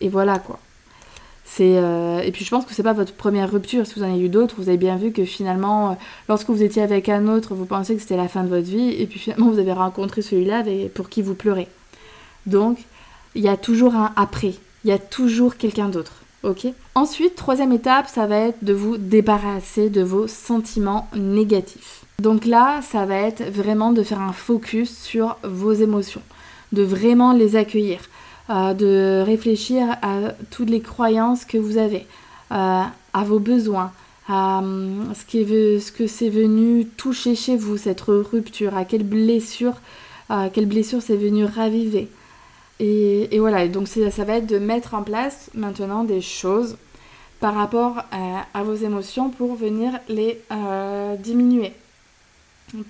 et 0.00 0.08
voilà 0.08 0.38
quoi. 0.38 0.58
et 1.58 2.30
puis 2.32 2.44
je 2.44 2.50
pense 2.50 2.64
que 2.64 2.74
c'est 2.74 2.82
pas 2.82 2.92
votre 2.92 3.12
première 3.12 3.50
rupture. 3.50 3.86
Si 3.86 3.94
vous 3.94 4.02
en 4.02 4.12
avez 4.12 4.20
eu 4.20 4.28
d'autres, 4.28 4.56
vous 4.58 4.68
avez 4.68 4.78
bien 4.78 4.96
vu 4.96 5.12
que 5.12 5.24
finalement, 5.24 5.98
lorsque 6.28 6.48
vous 6.48 6.62
étiez 6.62 6.82
avec 6.82 7.08
un 7.08 7.28
autre, 7.28 7.54
vous 7.54 7.66
pensez 7.66 7.94
que 7.94 8.00
c'était 8.00 8.16
la 8.16 8.28
fin 8.28 8.44
de 8.44 8.48
votre 8.48 8.66
vie, 8.66 8.90
et 9.00 9.06
puis 9.06 9.18
finalement 9.18 9.50
vous 9.52 9.58
avez 9.58 9.72
rencontré 9.72 10.22
celui-là 10.22 10.64
pour 10.94 11.08
qui 11.08 11.22
vous 11.22 11.34
pleurez. 11.34 11.68
Donc 12.46 12.78
il 13.34 13.42
y 13.42 13.48
a 13.48 13.56
toujours 13.56 13.94
un 13.94 14.12
après 14.16 14.54
il 14.84 14.90
y 14.90 14.92
a 14.92 14.98
toujours 14.98 15.56
quelqu'un 15.56 15.88
d'autre. 15.88 16.12
Ok? 16.42 16.66
Ensuite, 16.94 17.34
troisième 17.34 17.72
étape, 17.72 18.08
ça 18.08 18.26
va 18.26 18.36
être 18.36 18.64
de 18.64 18.72
vous 18.72 18.96
débarrasser 18.96 19.90
de 19.90 20.02
vos 20.02 20.26
sentiments 20.26 21.08
négatifs. 21.14 22.04
Donc 22.20 22.46
là, 22.46 22.80
ça 22.82 23.06
va 23.06 23.16
être 23.16 23.42
vraiment 23.50 23.92
de 23.92 24.02
faire 24.02 24.20
un 24.20 24.32
focus 24.32 24.96
sur 24.96 25.36
vos 25.42 25.72
émotions, 25.72 26.22
de 26.72 26.82
vraiment 26.82 27.32
les 27.32 27.56
accueillir, 27.56 28.00
euh, 28.48 28.74
de 28.74 29.22
réfléchir 29.24 29.86
à 30.02 30.32
toutes 30.50 30.70
les 30.70 30.80
croyances 30.80 31.44
que 31.44 31.58
vous 31.58 31.78
avez, 31.78 32.06
euh, 32.52 32.82
à 33.12 33.24
vos 33.24 33.38
besoins, 33.38 33.92
à 34.28 34.62
euh, 34.62 35.04
ce, 35.14 35.92
que 35.92 36.06
c'est 36.06 36.28
venu 36.28 36.86
toucher 36.86 37.34
chez 37.34 37.56
vous, 37.56 37.76
cette 37.76 38.00
rupture, 38.02 38.76
à 38.76 38.84
quelle 38.84 39.04
blessure, 39.04 39.74
à 40.28 40.48
quelle 40.50 40.66
blessure 40.66 41.02
c'est 41.02 41.16
venu 41.16 41.44
raviver. 41.44 42.08
Et, 42.82 43.38
voilà, 43.38 43.68
donc 43.68 43.88
ça 43.88 44.24
va 44.24 44.38
être 44.38 44.46
de 44.46 44.58
mettre 44.58 44.94
en 44.94 45.02
place 45.02 45.50
maintenant 45.54 46.02
des 46.02 46.22
choses 46.22 46.78
par 47.38 47.54
rapport 47.54 48.04
à, 48.10 48.62
vos 48.62 48.74
émotions 48.74 49.28
pour 49.28 49.54
venir 49.54 49.92
les 50.08 50.40
euh, 50.50 51.14
diminuer, 51.16 51.72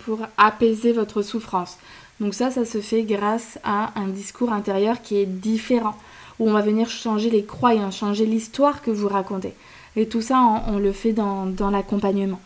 pour 0.01 0.21
apaiser 0.39 0.93
votre 0.93 1.23
souffrance. 1.23 1.77
Donc 2.21 2.35
ça, 2.35 2.53
ça 2.53 2.65
se 2.65 2.81
fait 2.81 3.03
grâce 3.03 3.59
à 3.65 3.99
un 3.99 4.07
discours 4.07 4.53
intérieur 4.53 5.03
qui 5.03 5.17
est 5.17 5.27
différent, 5.27 5.97
où 6.39 6.49
on 6.49 6.53
va 6.53 6.61
venir 6.61 6.89
changer 6.89 7.29
les 7.29 7.45
croyances, 7.45 7.99
changer 7.99 8.27
l'histoire 8.27 8.83
que 8.83 8.93
vous 8.93 9.09
racontez. 9.09 9.55
Et 9.97 10.07
tout 10.07 10.23
ça, 10.23 10.41
on, 10.69 10.79
le 10.79 10.93
fait 10.93 11.13
dans 11.13 11.71
l'accompagnement. 11.71 12.41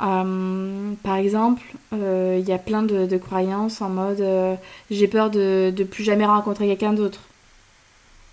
Euh, 0.00 0.92
par 1.02 1.16
exemple, 1.16 1.62
euh, 1.92 2.38
il 2.40 2.48
y 2.48 2.52
a 2.52 2.58
plein 2.58 2.82
de, 2.82 3.16
croyances 3.16 3.80
en 3.80 3.88
mode 3.88 4.20
euh, 4.20 4.56
j'ai 4.90 5.06
peur 5.06 5.30
de, 5.30 5.72
plus 5.88 6.02
jamais 6.02 6.26
rencontrer 6.26 6.66
quelqu'un 6.66 6.92
d'autre. 6.92 7.20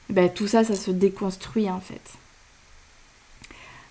ben, 0.10 0.30
tout 0.30 0.48
ça, 0.48 0.64
ça 0.64 0.76
se 0.76 0.92
déconstruit 0.92 1.70
en 1.70 1.80
fait. 1.80 2.02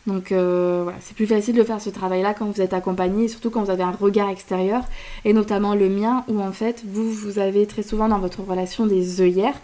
Donc 0.07 0.33
voilà, 0.33 0.99
c'est 1.01 1.15
plus 1.15 1.27
facile 1.27 1.55
de 1.55 1.63
faire 1.63 1.81
ce 1.81 1.91
travail-là 1.91 2.35
quand 2.35 2.47
vous 2.47 2.61
êtes 2.61 2.73
accompagné, 2.73 3.29
surtout 3.29 3.51
quand 3.51 3.63
vous 3.63 3.71
avez 3.71 3.85
un 3.85 3.93
regard 3.93 4.29
extérieur, 4.31 4.83
et 5.25 5.33
notamment 5.33 5.75
le 5.75 5.89
mien, 5.89 6.25
où 6.27 6.41
en 6.41 6.53
fait, 6.53 6.83
vous, 6.85 7.13
vous 7.13 7.39
avez 7.39 7.67
très 7.67 7.83
souvent 7.83 8.09
dans 8.09 8.19
votre 8.19 8.43
relation 8.43 8.87
des 8.87 9.21
œillères. 9.21 9.55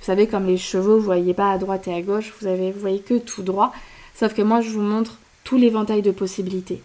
Vous 0.00 0.06
savez, 0.06 0.26
comme 0.26 0.46
les 0.46 0.56
chevaux, 0.56 0.96
vous 0.96 1.04
voyez 1.04 1.34
pas 1.34 1.52
à 1.52 1.58
droite 1.58 1.86
et 1.86 1.94
à 1.94 2.02
gauche, 2.02 2.32
vous, 2.40 2.48
avez, 2.48 2.72
vous 2.72 2.80
voyez 2.80 3.00
que 3.00 3.18
tout 3.18 3.42
droit. 3.42 3.72
Sauf 4.16 4.34
que 4.34 4.42
moi, 4.42 4.60
je 4.60 4.70
vous 4.70 4.80
montre 4.80 5.18
tout 5.44 5.58
l'éventail 5.58 6.02
de 6.02 6.10
possibilités. 6.10 6.82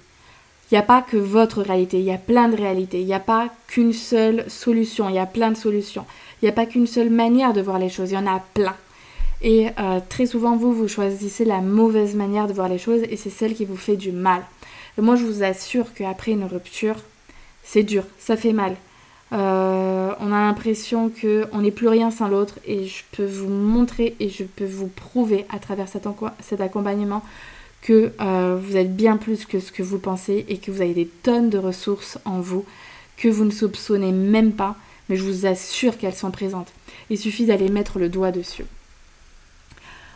Il 0.69 0.73
n'y 0.73 0.79
a 0.79 0.83
pas 0.83 1.01
que 1.01 1.17
votre 1.17 1.61
réalité, 1.61 1.99
il 1.99 2.05
y 2.05 2.11
a 2.11 2.17
plein 2.17 2.49
de 2.49 2.57
réalités. 2.57 2.99
Il 2.99 3.05
n'y 3.05 3.13
a 3.13 3.19
pas 3.19 3.49
qu'une 3.67 3.93
seule 3.93 4.43
solution, 4.49 5.07
il 5.07 5.15
y 5.15 5.19
a 5.19 5.25
plein 5.25 5.51
de 5.51 5.57
solutions. 5.57 6.05
Il 6.41 6.45
n'y 6.45 6.49
a 6.49 6.53
pas 6.53 6.65
qu'une 6.65 6.87
seule 6.87 7.09
manière 7.09 7.53
de 7.53 7.61
voir 7.61 7.79
les 7.79 7.89
choses, 7.89 8.11
il 8.11 8.15
y 8.15 8.17
en 8.17 8.27
a 8.27 8.41
plein. 8.53 8.75
Et 9.41 9.67
euh, 9.79 9.99
très 10.09 10.25
souvent, 10.25 10.57
vous, 10.57 10.73
vous 10.73 10.87
choisissez 10.87 11.45
la 11.45 11.61
mauvaise 11.61 12.15
manière 12.15 12.47
de 12.47 12.53
voir 12.53 12.67
les 12.67 12.79
choses 12.79 13.01
et 13.09 13.15
c'est 13.15 13.29
celle 13.29 13.53
qui 13.53 13.65
vous 13.65 13.77
fait 13.77 13.95
du 13.95 14.11
mal. 14.11 14.41
Moi, 14.97 15.15
je 15.15 15.25
vous 15.25 15.43
assure 15.43 15.93
qu'après 15.93 16.31
une 16.31 16.43
rupture, 16.43 16.95
c'est 17.63 17.83
dur, 17.83 18.03
ça 18.17 18.35
fait 18.35 18.53
mal. 18.53 18.75
Euh, 19.33 20.11
on 20.19 20.31
a 20.31 20.39
l'impression 20.39 21.09
qu'on 21.09 21.59
n'est 21.59 21.71
plus 21.71 21.87
rien 21.87 22.11
sans 22.11 22.27
l'autre 22.27 22.59
et 22.65 22.85
je 22.85 23.03
peux 23.11 23.25
vous 23.25 23.49
montrer 23.49 24.15
et 24.19 24.29
je 24.29 24.43
peux 24.43 24.65
vous 24.65 24.87
prouver 24.87 25.45
à 25.49 25.59
travers 25.59 25.87
cet 25.87 26.61
accompagnement 26.61 27.21
que 27.87 28.11
euh, 28.19 28.59
vous 28.61 28.75
êtes 28.75 28.97
bien 28.97 29.15
plus 29.15 29.45
que 29.45 29.61
ce 29.61 29.71
que 29.71 29.81
vous 29.81 29.97
pensez 29.97 30.45
et 30.49 30.57
que 30.57 30.71
vous 30.71 30.81
avez 30.81 30.93
des 30.93 31.07
tonnes 31.07 31.49
de 31.49 31.57
ressources 31.57 32.17
en 32.25 32.41
vous 32.41 32.65
que 33.15 33.29
vous 33.29 33.45
ne 33.45 33.49
soupçonnez 33.49 34.11
même 34.11 34.51
pas, 34.51 34.75
mais 35.07 35.15
je 35.15 35.23
vous 35.23 35.45
assure 35.45 35.97
qu'elles 35.97 36.13
sont 36.13 36.29
présentes. 36.29 36.67
Il 37.09 37.17
suffit 37.17 37.45
d'aller 37.45 37.69
mettre 37.69 37.97
le 37.97 38.09
doigt 38.09 38.31
dessus. 38.31 38.65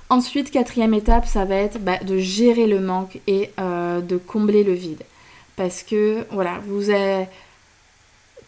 Ensuite, 0.09 0.51
quatrième 0.51 0.93
étape, 0.93 1.25
ça 1.25 1.45
va 1.45 1.55
être 1.55 1.79
bah, 1.79 1.97
de 1.99 2.17
gérer 2.17 2.67
le 2.67 2.81
manque 2.81 3.21
et 3.25 3.51
euh, 3.57 4.01
de 4.01 4.17
combler 4.17 4.65
le 4.65 4.73
vide. 4.73 5.03
Parce 5.55 5.81
que, 5.81 6.25
voilà, 6.29 6.59
vous 6.67 6.89
avez 6.89 7.27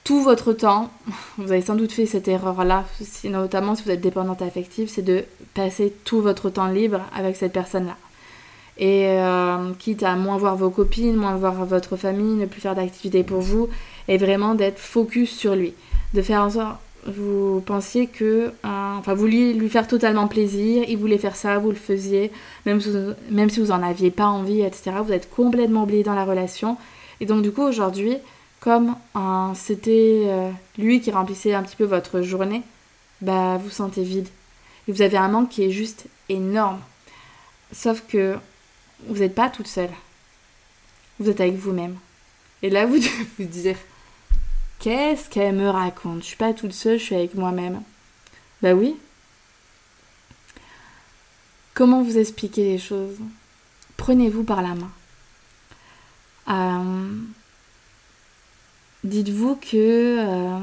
tout 0.04 0.22
votre 0.22 0.52
temps, 0.52 0.92
vous 1.38 1.54
avez 1.54 1.62
sans 1.62 1.76
doute 1.76 1.94
fait 1.94 2.06
cette 2.06 2.28
erreur-là, 2.28 2.84
notamment 3.24 3.76
si 3.76 3.84
vous 3.84 3.92
êtes 3.92 4.02
dépendante 4.02 4.42
affective, 4.42 4.90
c'est 4.90 5.02
de 5.02 5.24
passer 5.54 5.94
tout 6.04 6.20
votre 6.20 6.50
temps 6.50 6.68
libre 6.68 7.00
avec 7.16 7.38
cette 7.38 7.54
personne-là. 7.54 7.96
Et 8.78 9.06
euh, 9.08 9.72
quitte 9.78 10.04
à 10.04 10.16
moins 10.16 10.38
voir 10.38 10.56
vos 10.56 10.70
copines, 10.70 11.16
moins 11.16 11.36
voir 11.36 11.66
votre 11.66 11.96
famille, 11.96 12.36
ne 12.36 12.46
plus 12.46 12.62
faire 12.62 12.76
d'activités 12.76 13.24
pour 13.24 13.42
vous, 13.42 13.70
et 14.08 14.18
vraiment 14.18 14.56
d'être 14.56 14.80
focus 14.80 15.32
sur 15.32 15.56
lui. 15.56 15.74
De 16.14 16.22
faire 16.22 16.42
en 16.42 16.50
sorte, 16.50 16.78
vous 17.06 17.62
pensiez 17.66 18.08
que, 18.08 18.24
euh, 18.26 18.52
enfin, 18.64 19.14
vous 19.14 19.28
lui 19.28 19.70
faire 19.70 19.88
totalement 19.88 20.28
plaisir, 20.28 20.86
il 20.88 20.98
voulait 20.98 21.18
faire 21.18 21.36
ça, 21.36 21.60
vous 21.60 21.70
le 21.70 21.76
faisiez, 21.76 22.32
même 22.66 22.82
si, 22.82 22.92
même 23.30 23.50
si 23.50 23.60
vous 23.60 23.72
en 23.72 23.84
aviez 23.84 24.10
pas 24.10 24.26
envie, 24.26 24.62
etc. 24.62 24.92
Vous 25.06 25.14
êtes 25.14 25.30
complètement 25.30 25.84
oublié 25.84 26.04
dans 26.04 26.16
la 26.16 26.26
relation. 26.26 26.78
Et 27.20 27.26
donc, 27.26 27.44
du 27.44 27.52
coup, 27.52 27.62
aujourd'hui, 27.62 28.18
comme 28.60 28.96
euh, 29.16 29.52
c'était 29.54 30.28
lui 30.78 31.02
qui 31.02 31.12
remplissait 31.12 31.54
un 31.54 31.62
petit 31.62 31.76
peu 31.76 31.84
votre 31.84 32.22
journée, 32.22 32.64
bah, 33.22 33.60
vous 33.64 33.70
sentez 33.70 34.04
vide. 34.04 34.28
Et 34.88 34.92
vous 34.92 35.02
avez 35.02 35.18
un 35.18 35.28
manque 35.28 35.50
qui 35.50 35.64
est 35.64 35.72
juste 35.72 36.06
énorme. 36.30 36.80
Sauf 37.72 38.04
que 38.08 38.36
vous 39.08 39.20
n'êtes 39.20 39.36
pas 39.36 39.50
toute 39.50 39.68
seule. 39.68 39.90
Vous 41.20 41.30
êtes 41.30 41.42
avec 41.42 41.56
vous-même. 41.56 41.98
Et 42.62 42.70
là, 42.70 42.86
vous 42.88 42.98
devez 42.98 43.28
vous 43.38 43.46
dire 43.46 43.78
Qu'est-ce 44.80 45.30
qu'elle 45.30 45.56
me 45.56 45.70
raconte? 45.70 46.22
Je 46.22 46.28
suis 46.28 46.36
pas 46.36 46.54
toute 46.54 46.74
seule, 46.74 47.00
je 47.00 47.04
suis 47.04 47.16
avec 47.16 47.36
moi-même. 47.36 47.82
Bah 48.62 48.74
oui. 48.74 48.98
Comment 51.74 52.04
vous 52.04 52.18
expliquer 52.18 52.66
les 52.66 52.78
choses? 52.78 53.16
Prenez-vous 53.98 54.44
par 54.44 54.62
la 54.62 54.76
main. 54.76 54.92
Euh, 56.50 57.18
dites-vous 59.04 59.56
que. 59.56 60.18
Euh, 60.20 60.60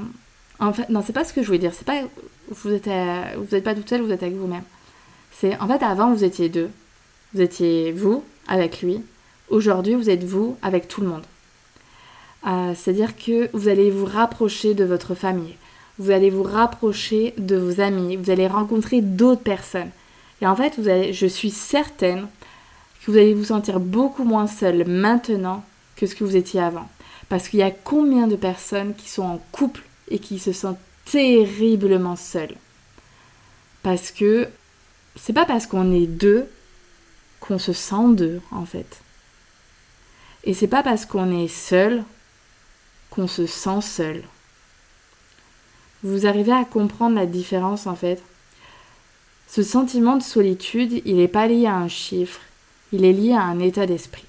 en 0.59 0.72
fait, 0.74 0.88
non, 0.90 1.03
c'est 1.05 1.14
pas 1.14 1.24
ce 1.24 1.33
que 1.33 1.40
je 1.40 1.46
voulais 1.46 1.59
dire. 1.59 1.72
C'est 1.74 1.87
pas. 1.87 2.03
Vous 2.48 2.72
êtes, 2.72 2.88
vous 3.37 3.57
n'êtes 3.57 3.64
pas 3.64 3.74
toute 3.74 3.88
seule, 3.88 4.03
vous 4.03 4.12
êtes 4.12 4.22
avec 4.22 4.37
vous-même. 4.37 4.64
C'est. 5.33 5.59
En 5.61 5.66
fait, 5.66 5.83
avant, 5.83 6.12
vous 6.12 6.24
étiez 6.24 6.48
deux. 6.50 6.70
Vous 7.33 7.40
étiez 7.40 7.92
vous 7.92 8.22
avec 8.48 8.83
lui. 8.83 9.03
Aujourd'hui, 9.48 9.94
vous 9.94 10.11
êtes 10.11 10.24
vous 10.24 10.57
avec 10.62 10.88
tout 10.88 11.00
le 11.00 11.09
monde. 11.09 11.24
Euh, 12.46 12.72
c'est-à-dire 12.74 13.16
que 13.16 13.50
vous 13.53 13.68
allez 13.68 13.90
vous 13.90 14.07
rapprocher 14.07 14.74
de 14.74 14.85
votre 14.85 15.14
famille. 15.14 15.57
Vous 15.98 16.11
allez 16.11 16.31
vous 16.31 16.42
rapprocher 16.42 17.35
de 17.37 17.57
vos 17.57 17.81
amis. 17.81 18.16
Vous 18.16 18.31
allez 18.31 18.46
rencontrer 18.46 19.03
d'autres 19.03 19.42
personnes. 19.42 19.90
Et 20.40 20.46
en 20.46 20.57
fait, 20.57 20.81
je 21.12 21.26
suis 21.26 21.50
certaine 21.50 22.26
que 23.05 23.11
vous 23.11 23.18
allez 23.18 23.35
vous 23.35 23.44
sentir 23.44 23.81
beaucoup 23.81 24.24
moins 24.24 24.46
seul 24.46 24.87
maintenant 24.87 25.64
que 25.96 26.07
ce 26.07 26.14
que 26.14 26.24
vous 26.24 26.37
étiez 26.37 26.61
avant. 26.61 26.88
Parce 27.29 27.48
qu'il 27.48 27.61
y 27.61 27.62
a 27.62 27.70
combien 27.70 28.26
de 28.26 28.37
personnes 28.37 28.94
qui 28.94 29.09
sont 29.09 29.22
en 29.22 29.40
couple 29.53 29.83
et 30.09 30.18
qui 30.18 30.38
se 30.38 30.53
sentent 30.53 30.81
terriblement 31.05 32.16
seules? 32.16 32.57
Parce 33.83 34.11
que 34.11 34.48
c'est 35.16 35.33
pas 35.33 35.44
parce 35.44 35.66
qu'on 35.66 35.92
est 35.92 36.07
deux 36.07 36.48
qu'on 37.40 37.59
se 37.59 37.72
sent 37.72 38.14
deux, 38.14 38.40
en 38.50 38.64
fait. 38.64 39.00
Et 40.44 40.55
c'est 40.55 40.68
pas 40.68 40.83
parce 40.83 41.05
qu'on 41.05 41.37
est 41.37 41.48
seul 41.48 42.05
qu'on 43.11 43.26
se 43.26 43.46
sent 43.46 43.81
seul. 43.83 44.22
Vous 46.03 46.26
arrivez 46.26 46.53
à 46.53 46.64
comprendre 46.64 47.16
la 47.16 47.26
différence, 47.26 47.87
en 47.87 47.96
fait. 47.96 48.22
Ce 49.48 49.62
sentiment 49.62 50.16
de 50.16 50.22
solitude, 50.22 51.03
il 51.05 51.16
n'est 51.16 51.29
pas 51.29 51.48
lié 51.48 51.66
à 51.66 51.74
un 51.74 51.88
chiffre, 51.88 52.40
il 52.92 53.05
est 53.05 53.12
lié 53.12 53.33
à 53.33 53.42
un 53.42 53.59
état 53.59 53.87
d'esprit. 53.87 54.24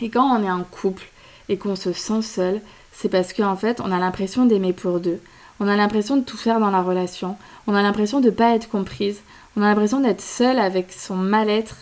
Et 0.00 0.10
quand 0.10 0.24
on 0.24 0.42
est 0.42 0.50
en 0.50 0.64
couple 0.64 1.04
et 1.48 1.56
qu'on 1.56 1.76
se 1.76 1.92
sent 1.92 2.22
seul, 2.22 2.60
c'est 2.92 3.08
parce 3.08 3.32
qu'en 3.32 3.56
fait, 3.56 3.80
on 3.80 3.92
a 3.92 3.98
l'impression 3.98 4.44
d'aimer 4.44 4.72
pour 4.72 5.00
deux. 5.00 5.20
On 5.60 5.68
a 5.68 5.76
l'impression 5.76 6.16
de 6.16 6.24
tout 6.24 6.36
faire 6.36 6.60
dans 6.60 6.70
la 6.70 6.82
relation. 6.82 7.36
On 7.66 7.74
a 7.74 7.82
l'impression 7.82 8.20
de 8.20 8.26
ne 8.26 8.34
pas 8.34 8.54
être 8.54 8.68
comprise. 8.68 9.20
On 9.56 9.62
a 9.62 9.66
l'impression 9.66 10.00
d'être 10.00 10.20
seul 10.20 10.58
avec 10.58 10.92
son 10.92 11.16
mal-être 11.16 11.76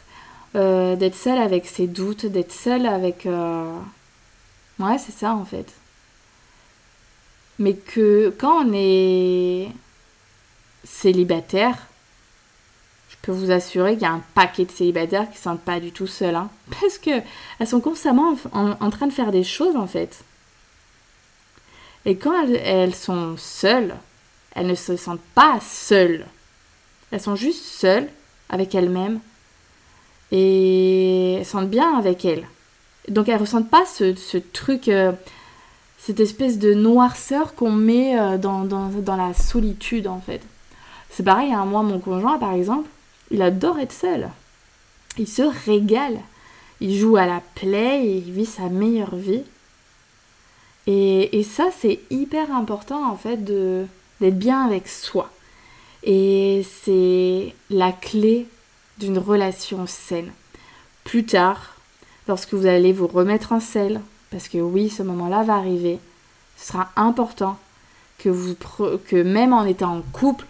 euh, 0.55 0.97
d'être 0.97 1.15
seule 1.15 1.39
avec 1.39 1.67
ses 1.67 1.87
doutes, 1.87 2.27
d'être 2.27 2.53
seule 2.53 2.87
avec... 2.87 3.27
Euh, 3.27 3.79
ouais, 4.79 4.99
c'est 4.99 5.13
ça 5.13 5.35
en 5.35 5.45
fait. 5.45 5.73
Mais 7.59 7.75
que 7.75 8.35
quand 8.39 8.67
on 8.67 8.73
est 8.75 9.69
célibataire, 10.85 11.89
je 13.09 13.17
peux 13.23 13.33
vous 13.33 13.51
assurer 13.51 13.95
qu'il 13.95 14.03
y 14.03 14.07
a 14.07 14.13
un 14.13 14.23
paquet 14.35 14.65
de 14.65 14.71
célibataires 14.71 15.29
qui 15.31 15.37
ne 15.37 15.43
sentent 15.43 15.63
pas 15.63 15.81
du 15.81 15.93
tout 15.93 16.07
seuls. 16.07 16.35
Hein, 16.35 16.51
parce 16.81 16.99
qu'elles 16.99 17.25
sont 17.67 17.81
constamment 17.81 18.37
en, 18.53 18.91
train 18.91 19.07
de 19.07 19.13
faire 19.13 19.33
des 19.33 19.45
choses 19.45 19.77
en 19.77 19.87
fait. 19.87 20.25
Et 22.05 22.17
quand 22.17 22.47
elles 22.49 22.95
sont 22.95 23.37
seules, 23.37 23.95
elles 24.55 24.69
ne 24.69 24.75
se 24.75 24.97
sentent 24.97 25.21
pas 25.35 25.59
seules. 25.61 26.25
Elles 27.11 27.21
sont 27.21 27.37
juste 27.37 27.65
seules 27.65 28.09
avec 28.49 28.75
elles-mêmes 28.75 29.21
et 30.33 31.43
sentent 31.45 31.71
bien 31.71 31.97
avec 31.97 32.25
elle. 32.25 32.47
Donc 33.09 33.29
elles 33.29 33.41
ressentent 33.41 33.71
pas 33.71 33.85
ce, 33.87 34.15
ce 34.15 34.39
truc, 34.39 34.89
euh, 34.89 35.13
cette 35.99 36.21
espèce 36.21 36.59
de 36.59 36.75
noirceur 36.75 37.55
qu'on 37.55 37.71
met 37.71 38.19
euh, 38.19 38.37
dans, 38.39 38.65
dans, 38.65 38.89
dans, 38.89 39.17
la 39.17 39.35
solitude 39.35 40.09
en 40.09 40.21
fait. 40.21 40.43
C'est 41.11 41.23
pareil, 41.23 41.53
hein, 41.53 41.65
moi 41.65 41.83
mon 41.83 42.01
conjoint 42.01 42.39
par 42.39 42.53
exemple, 42.53 42.89
il 43.31 43.43
adore 43.43 43.79
être 43.79 43.93
seul. 43.93 44.29
Il 45.19 45.29
se 45.29 45.43
régale. 45.67 46.19
Il 46.81 46.99
joue 46.99 47.17
à 47.17 47.27
la 47.27 47.41
play 47.55 48.05
et 48.05 48.17
il 48.19 48.33
vit 48.33 48.45
sa 48.45 48.69
meilleure 48.69 49.17
vie. 49.17 49.43
Et, 50.87 51.39
et 51.39 51.43
ça 51.43 51.69
c'est 51.79 52.01
hyper 52.11 52.53
important 52.53 53.11
en 53.11 53.17
fait 53.17 53.43
d'être 53.45 54.39
bien 54.39 54.65
avec 54.65 54.89
soi. 54.89 55.31
Et 56.03 56.65
c'est 56.85 57.55
la 57.71 57.93
clé 57.93 58.47
d'une 58.99 59.19
relation 59.19 59.87
saine. 59.87 60.33
Plus 61.05 61.25
tard, 61.25 61.77
lorsque 62.29 62.55
vous 62.55 62.67
allez 62.67 62.93
vous 62.93 63.07
remettre 63.07 63.53
en 63.53 63.61
selle, 63.61 64.01
parce 64.31 64.49
que 64.49 64.59
oui, 64.59 64.91
ce 64.91 65.03
moment-là 65.03 65.43
va 65.43 65.55
arriver, 65.55 65.99
ce 66.57 66.69
sera 66.69 66.91
important 66.97 67.59
que, 68.19 68.29
vous 68.29 68.55
que 69.07 69.23
même 69.23 69.53
en 69.53 69.65
étant 69.65 69.97
en 69.97 70.03
couple, 70.13 70.47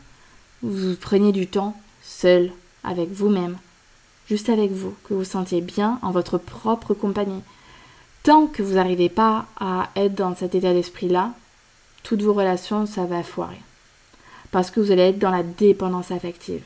vous 0.63 0.95
preniez 0.97 1.33
du 1.33 1.47
temps 1.47 1.77
seul, 2.03 2.53
avec 2.85 3.11
vous-même, 3.11 3.59
juste 4.29 4.49
avec 4.49 4.71
vous, 4.73 4.95
que 5.05 5.15
vous 5.15 5.25
sentiez 5.25 5.61
bien 5.61 5.99
en 6.03 6.13
votre 6.13 6.39
propre 6.39 6.95
compagnie. 6.95 7.43
Tant 8.23 8.47
que 8.47 8.63
vous 8.63 8.75
n'arrivez 8.75 9.09
pas 9.09 9.47
à 9.59 9.91
être 9.97 10.15
dans 10.15 10.35
cet 10.35 10.55
état 10.55 10.73
d'esprit-là, 10.73 11.33
toutes 12.03 12.23
vos 12.23 12.33
relations, 12.33 12.87
ça 12.87 13.05
va 13.05 13.23
foirer. 13.23 13.61
Parce 14.53 14.71
que 14.71 14.81
vous 14.81 14.93
allez 14.93 15.03
être 15.03 15.19
dans 15.19 15.31
la 15.31 15.43
dépendance 15.43 16.11
affective. 16.13 16.63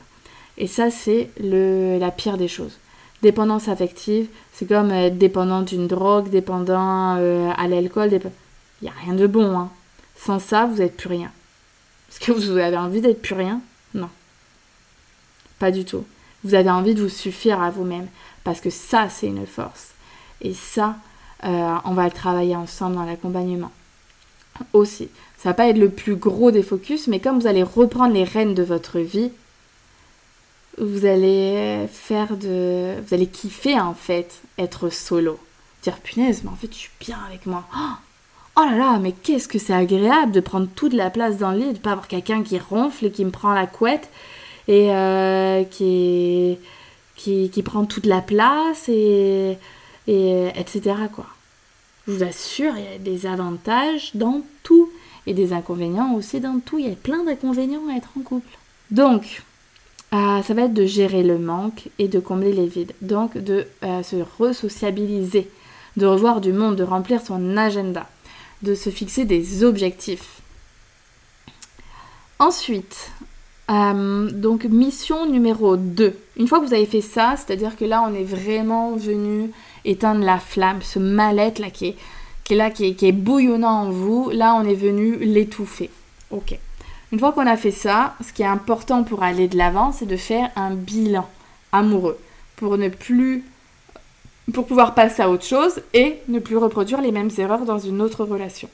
Et 0.61 0.67
ça, 0.67 0.91
c'est 0.91 1.31
la 1.41 2.11
pire 2.11 2.37
des 2.37 2.47
choses. 2.47 2.77
Dépendance 3.23 3.69
affective, 3.69 4.29
c'est 4.53 4.69
comme 4.69 4.91
être 4.91 5.17
dépendant 5.17 5.63
d'une 5.63 5.87
drogue, 5.87 6.29
dépendant 6.29 7.17
euh, 7.19 7.51
à 7.57 7.67
l'alcool. 7.67 8.11
Il 8.13 8.21
n'y 8.83 8.89
a 8.89 8.93
rien 9.05 9.15
de 9.15 9.27
bon. 9.27 9.59
Hein. 9.59 9.71
Sans 10.17 10.39
ça, 10.39 10.67
vous 10.67 10.77
n'êtes 10.77 10.99
plus 10.99 11.09
rien. 11.09 11.33
Est-ce 12.11 12.21
que 12.21 12.33
vous 12.33 12.59
avez 12.59 12.77
envie 12.77 13.01
d'être 13.01 13.23
plus 13.23 13.35
rien? 13.35 13.63
Non. 13.95 14.11
Pas 15.59 15.71
du 15.71 15.87
tout. 15.87 16.05
Vous 16.45 16.55
avez 16.55 16.71
envie 16.71 16.95
de 16.95 17.03
vous 17.03 17.09
suffire 17.09 17.63
à 17.63 17.71
vous-même. 17.71 18.09
Parce 18.45 18.61
que 18.61 18.71
ça, 18.71 19.09
c'est 19.09 19.29
une 19.29 19.47
force. 19.47 19.93
Et 20.43 20.53
ça, 20.53 20.97
euh, 21.45 21.75
on 21.87 21.95
va 21.95 22.05
le 22.05 22.11
travailler 22.11 22.55
ensemble 22.55 22.97
dans 22.97 23.07
l'accompagnement. 23.07 23.73
Aussi. 24.75 25.09
Ça 25.39 25.51
va 25.51 25.55
pas 25.55 25.69
être 25.69 25.79
le 25.79 25.89
plus 25.89 26.17
gros 26.17 26.51
des 26.51 26.63
focus, 26.63 27.07
mais 27.07 27.19
comme 27.19 27.41
vous 27.41 27.47
allez 27.47 27.63
reprendre 27.63 28.13
les 28.13 28.25
rênes 28.25 28.55
de 28.55 28.63
votre 28.63 28.99
vie, 28.99 29.31
vous 30.81 31.05
allez 31.05 31.87
faire 31.93 32.37
de. 32.37 32.95
Vous 33.01 33.15
allez 33.15 33.27
kiffer 33.27 33.79
en 33.79 33.95
fait 33.95 34.41
être 34.59 34.89
solo. 34.89 35.39
Dire 35.83 35.99
punaise, 35.99 36.43
mais 36.43 36.51
en 36.51 36.57
fait 36.57 36.73
je 36.73 36.79
suis 36.79 36.91
bien 37.01 37.19
avec 37.29 37.47
moi. 37.47 37.65
Oh 38.57 38.65
là 38.65 38.77
là, 38.77 38.99
mais 38.99 39.13
qu'est-ce 39.13 39.49
que 39.49 39.59
c'est 39.59 39.73
agréable 39.73 40.33
de 40.33 40.41
prendre 40.41 40.69
toute 40.75 40.93
la 40.93 41.09
place 41.11 41.39
dans 41.39 41.53
le 41.53 41.59
lit, 41.59 41.73
de 41.73 41.79
pas 41.79 41.93
avoir 41.93 42.09
quelqu'un 42.09 42.43
qui 42.43 42.59
ronfle 42.59 43.07
et 43.07 43.11
qui 43.11 43.25
me 43.25 43.31
prend 43.31 43.55
la 43.55 43.67
couette 43.67 44.11
et 44.69 44.93
euh, 44.93 45.65
qui, 45.65 46.59
qui, 47.17 47.51
qui, 47.51 47.63
prend 47.63 47.85
toute 47.85 48.07
la 48.07 48.21
place 48.21 48.89
et, 48.89 49.57
et 50.07 50.49
etc. 50.57 50.95
quoi. 51.15 51.27
Je 52.07 52.13
vous 52.13 52.23
assure, 52.23 52.73
il 52.77 52.85
y 52.85 52.95
a 52.95 52.99
des 52.99 53.27
avantages 53.27 54.11
dans 54.15 54.43
tout 54.63 54.91
et 55.27 55.35
des 55.35 55.53
inconvénients 55.53 56.15
aussi 56.15 56.41
dans 56.41 56.59
tout. 56.59 56.79
Il 56.79 56.89
y 56.89 56.93
a 56.93 56.97
plein 56.97 57.25
d'inconvénients 57.25 57.89
à 57.91 57.97
être 57.97 58.11
en 58.19 58.23
couple. 58.23 58.59
Donc, 58.91 59.43
euh, 60.13 60.43
ça 60.43 60.55
va 60.55 60.63
être 60.63 60.75
de 60.75 60.87
gérer 60.87 61.23
le 61.23 61.39
manque 61.39 61.89
et 61.99 62.09
de 62.09 62.19
combler 62.19 62.53
les 62.53 62.67
vides. 62.67 62.93
Donc, 63.01 63.39
de 63.39 63.67
euh, 63.85 64.03
se 64.03 64.17
resociabiliser, 64.39 65.49
de 65.97 66.07
revoir 66.07 66.41
du 66.41 66.53
monde, 66.53 66.77
de 66.77 66.83
remplir 66.83 67.21
son 67.21 67.57
agenda, 67.57 68.09
de 68.63 68.75
se 68.75 68.91
fixer 68.91 69.25
des 69.25 69.63
objectifs. 69.63 70.43
Ensuite, 72.41 73.13
euh, 73.71 74.31
donc 74.33 74.65
mission 74.65 75.27
numéro 75.27 75.77
2. 75.77 76.17
Une 76.39 76.49
fois 76.49 76.59
que 76.59 76.67
vous 76.67 76.75
avez 76.75 76.87
fait 76.87 77.03
ça, 77.03 77.35
c'est-à-dire 77.37 77.77
que 77.77 77.85
là 77.85 78.05
on 78.09 78.15
est 78.15 78.25
vraiment 78.25 78.97
venu 78.97 79.51
éteindre 79.85 80.25
la 80.25 80.39
flamme, 80.39 80.83
ce 80.83 80.99
mal-être 80.99 81.61
là 81.61 81.71
qui 81.71 81.89
est, 81.89 81.97
qui 82.43 82.55
est 82.55 82.57
là, 82.57 82.71
qui 82.71 82.87
est, 82.87 82.95
qui 82.95 83.07
est 83.07 83.13
bouillonnant 83.13 83.83
en 83.83 83.91
vous, 83.91 84.31
là 84.31 84.57
on 84.57 84.67
est 84.67 84.75
venu 84.75 85.19
l'étouffer. 85.19 85.91
Ok. 86.31 86.59
Une 87.13 87.19
fois 87.19 87.33
qu'on 87.33 87.47
a 87.47 87.57
fait 87.57 87.71
ça, 87.71 88.15
ce 88.25 88.33
qui 88.33 88.43
est 88.43 88.47
important 88.47 89.03
pour 89.03 89.23
aller 89.23 89.49
de 89.49 89.57
l'avant, 89.57 89.93
c'est 89.93 90.07
de 90.07 90.17
faire 90.17 90.51
un 90.57 90.71
bilan 90.71 91.29
amoureux 91.73 92.19
pour 92.57 92.79
ne 92.79 92.89
plus 92.89 93.45
pour 94.53 94.67
pouvoir 94.67 94.95
passer 94.95 95.23
à 95.23 95.31
autre 95.31 95.45
chose 95.45 95.81
et 95.95 96.19
ne 96.29 96.41
plus 96.41 96.57
reproduire 96.57 97.01
les 97.01 97.13
mêmes 97.13 97.31
erreurs 97.39 97.65
dans 97.65 97.79
une 97.79 98.03
autre 98.03 98.25
relation. 98.25 98.69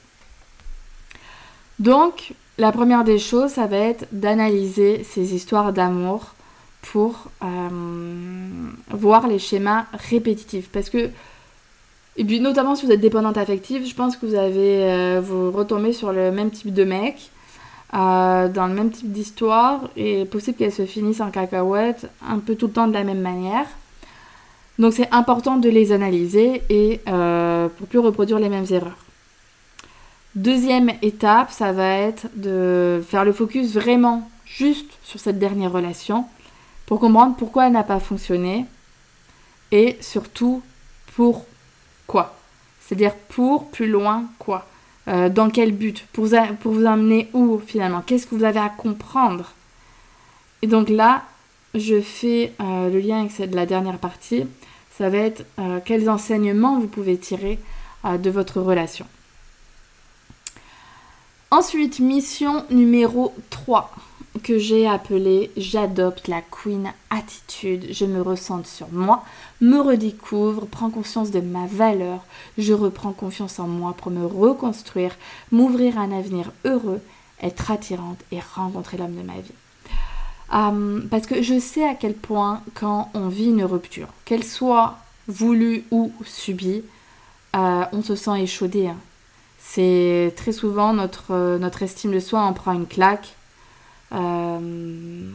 Donc, 1.78 2.32
la 2.56 2.72
première 2.72 3.04
des 3.04 3.18
choses, 3.18 3.50
ça 3.50 3.66
va 3.66 3.76
être 3.76 4.06
d'analyser 4.12 5.04
ces 5.04 5.34
histoires 5.34 5.74
d'amour 5.74 6.34
pour 6.80 7.28
euh, 7.42 7.68
voir 8.90 9.26
les 9.26 9.38
schémas 9.38 9.84
répétitifs. 9.92 10.70
Parce 10.70 10.88
que, 10.88 11.10
et 12.16 12.24
puis 12.24 12.40
notamment 12.40 12.74
si 12.74 12.86
vous 12.86 12.92
êtes 12.92 13.00
dépendante 13.00 13.36
affective, 13.36 13.86
je 13.86 13.94
pense 13.94 14.16
que 14.16 14.24
vous 14.24 14.34
avez, 14.34 14.84
euh, 14.84 15.20
vous 15.22 15.50
retombez 15.50 15.92
sur 15.92 16.12
le 16.12 16.30
même 16.30 16.50
type 16.50 16.72
de 16.72 16.84
mec, 16.84 17.30
euh, 17.94 18.48
dans 18.48 18.66
le 18.66 18.74
même 18.74 18.90
type 18.90 19.12
d'histoire, 19.12 19.88
et 19.96 20.24
possible 20.24 20.56
qu'elles 20.56 20.72
se 20.72 20.86
finissent 20.86 21.20
en 21.20 21.30
cacahuète 21.30 22.10
un 22.26 22.38
peu 22.38 22.54
tout 22.56 22.66
le 22.66 22.72
temps 22.72 22.88
de 22.88 22.94
la 22.94 23.04
même 23.04 23.20
manière. 23.20 23.66
Donc 24.78 24.92
c'est 24.92 25.08
important 25.12 25.56
de 25.56 25.68
les 25.68 25.92
analyser 25.92 26.62
et 26.68 27.00
euh, 27.08 27.68
pour 27.68 27.86
plus 27.86 27.98
reproduire 27.98 28.38
les 28.38 28.48
mêmes 28.48 28.66
erreurs. 28.70 28.98
Deuxième 30.34 30.92
étape, 31.00 31.50
ça 31.50 31.72
va 31.72 31.88
être 31.94 32.26
de 32.34 33.02
faire 33.08 33.24
le 33.24 33.32
focus 33.32 33.72
vraiment 33.72 34.28
juste 34.44 34.90
sur 35.02 35.18
cette 35.18 35.38
dernière 35.38 35.72
relation 35.72 36.26
pour 36.84 37.00
comprendre 37.00 37.36
pourquoi 37.36 37.66
elle 37.66 37.72
n'a 37.72 37.82
pas 37.84 38.00
fonctionné 38.00 38.66
et 39.72 39.96
surtout 40.02 40.62
pourquoi. 41.14 42.36
C'est-à-dire 42.80 43.14
pour 43.14 43.70
plus 43.70 43.88
loin 43.88 44.24
quoi? 44.38 44.66
Euh, 45.08 45.28
dans 45.28 45.50
quel 45.50 45.72
but 45.72 46.04
pour, 46.12 46.26
vous 46.26 46.86
amener 46.86 47.28
où 47.32 47.60
finalement? 47.64 48.02
Qu'est-ce 48.04 48.26
que 48.26 48.34
vous 48.34 48.44
avez 48.44 48.58
à 48.58 48.68
comprendre? 48.68 49.52
Et 50.62 50.66
donc 50.66 50.88
là, 50.88 51.22
je 51.74 52.00
fais 52.00 52.52
euh, 52.60 52.90
le 52.90 52.98
lien 52.98 53.20
avec 53.20 53.54
la 53.54 53.66
dernière 53.66 53.98
partie. 53.98 54.44
Ça 54.98 55.08
va 55.08 55.18
être 55.18 55.44
euh, 55.58 55.78
quels 55.84 56.10
enseignements 56.10 56.80
vous 56.80 56.88
pouvez 56.88 57.18
tirer 57.18 57.58
de 58.04 58.30
votre 58.30 58.60
relation? 58.60 59.04
Ensuite, 61.50 61.98
mission 61.98 62.64
numéro 62.70 63.34
3 63.50 63.92
que 64.42 64.58
j'ai 64.58 64.86
appelée 64.86 65.50
J'adopte 65.56 66.28
la 66.28 66.42
Queen 66.42 66.92
Attitude. 67.10 67.86
Je 67.90 68.04
me 68.04 68.20
ressente 68.20 68.66
sur 68.66 68.88
moi, 68.90 69.24
me 69.60 69.78
redécouvre, 69.78 70.66
prends 70.66 70.90
conscience 70.90 71.30
de 71.30 71.40
ma 71.40 71.66
valeur, 71.66 72.24
je 72.58 72.72
reprends 72.72 73.12
confiance 73.12 73.58
en 73.58 73.68
moi 73.68 73.94
pour 73.96 74.10
me 74.10 74.26
reconstruire, 74.26 75.16
m'ouvrir 75.50 75.98
à 75.98 76.02
un 76.02 76.12
avenir 76.12 76.52
heureux, 76.64 77.00
être 77.42 77.70
attirante 77.70 78.20
et 78.32 78.38
rencontrer 78.54 78.96
l'homme 78.96 79.16
de 79.16 79.22
ma 79.22 79.40
vie. 79.40 79.52
Euh, 80.54 81.00
parce 81.10 81.26
que 81.26 81.42
je 81.42 81.58
sais 81.58 81.84
à 81.84 81.94
quel 81.94 82.14
point 82.14 82.62
quand 82.74 83.10
on 83.14 83.28
vit 83.28 83.46
une 83.50 83.64
rupture, 83.64 84.08
qu'elle 84.24 84.44
soit 84.44 84.98
voulue 85.26 85.84
ou 85.90 86.12
subie, 86.24 86.82
euh, 87.56 87.84
on 87.92 88.02
se 88.02 88.14
sent 88.14 88.42
échaudé. 88.42 88.88
Hein. 88.88 88.96
C'est 89.58 90.32
très 90.36 90.52
souvent 90.52 90.92
notre, 90.92 91.32
euh, 91.32 91.58
notre 91.58 91.82
estime 91.82 92.12
de 92.12 92.20
soi 92.20 92.40
en 92.40 92.52
prend 92.52 92.72
une 92.72 92.86
claque. 92.86 93.34
On, 94.12 95.32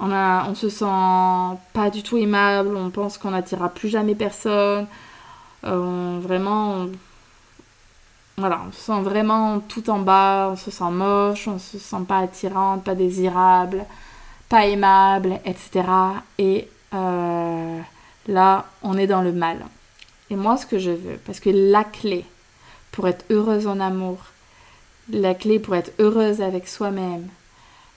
a, 0.00 0.48
on 0.48 0.54
se 0.54 0.68
sent 0.68 1.58
pas 1.72 1.90
du 1.90 2.02
tout 2.02 2.16
aimable, 2.16 2.76
on 2.76 2.90
pense 2.90 3.18
qu'on 3.18 3.30
n'attirera 3.30 3.68
plus 3.68 3.88
jamais 3.88 4.14
personne. 4.14 4.86
vraiment, 5.62 6.86
voilà, 8.36 8.62
on 8.68 8.72
se 8.72 8.80
sent 8.80 9.00
vraiment 9.02 9.60
tout 9.60 9.90
en 9.90 9.98
bas, 9.98 10.50
on 10.52 10.56
se 10.56 10.70
sent 10.70 10.90
moche, 10.90 11.48
on 11.48 11.58
se 11.58 11.78
sent 11.78 12.04
pas 12.06 12.18
attirante, 12.18 12.84
pas 12.84 12.94
désirable 12.94 13.86
pas 14.48 14.66
aimable, 14.66 15.40
etc. 15.44 15.88
Et 16.38 16.68
euh, 16.94 17.80
là, 18.28 18.66
on 18.82 18.96
est 18.96 19.06
dans 19.06 19.22
le 19.22 19.32
mal. 19.32 19.58
Et 20.30 20.36
moi, 20.36 20.56
ce 20.56 20.66
que 20.66 20.78
je 20.78 20.90
veux, 20.90 21.18
parce 21.24 21.40
que 21.40 21.50
la 21.50 21.84
clé 21.84 22.24
pour 22.92 23.08
être 23.08 23.24
heureuse 23.30 23.66
en 23.66 23.80
amour, 23.80 24.18
la 25.10 25.34
clé 25.34 25.58
pour 25.58 25.74
être 25.76 25.92
heureuse 25.98 26.40
avec 26.40 26.66
soi-même, 26.68 27.28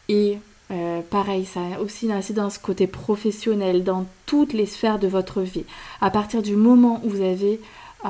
et 0.10 0.40
euh, 0.72 1.02
pareil, 1.02 1.46
ça 1.46 1.62
a 1.62 1.80
aussi 1.80 2.06
une 2.06 2.12
incidence 2.12 2.58
côté 2.58 2.88
professionnel 2.88 3.84
dans 3.84 4.06
toutes 4.26 4.54
les 4.54 4.66
sphères 4.66 5.00
de 5.00 5.08
votre 5.08 5.42
vie. 5.42 5.66
À 6.02 6.10
partir 6.10 6.42
du 6.42 6.56
moment 6.56 7.00
où 7.04 7.10
vous 7.10 7.22
avez 7.22 7.62
euh, 8.06 8.10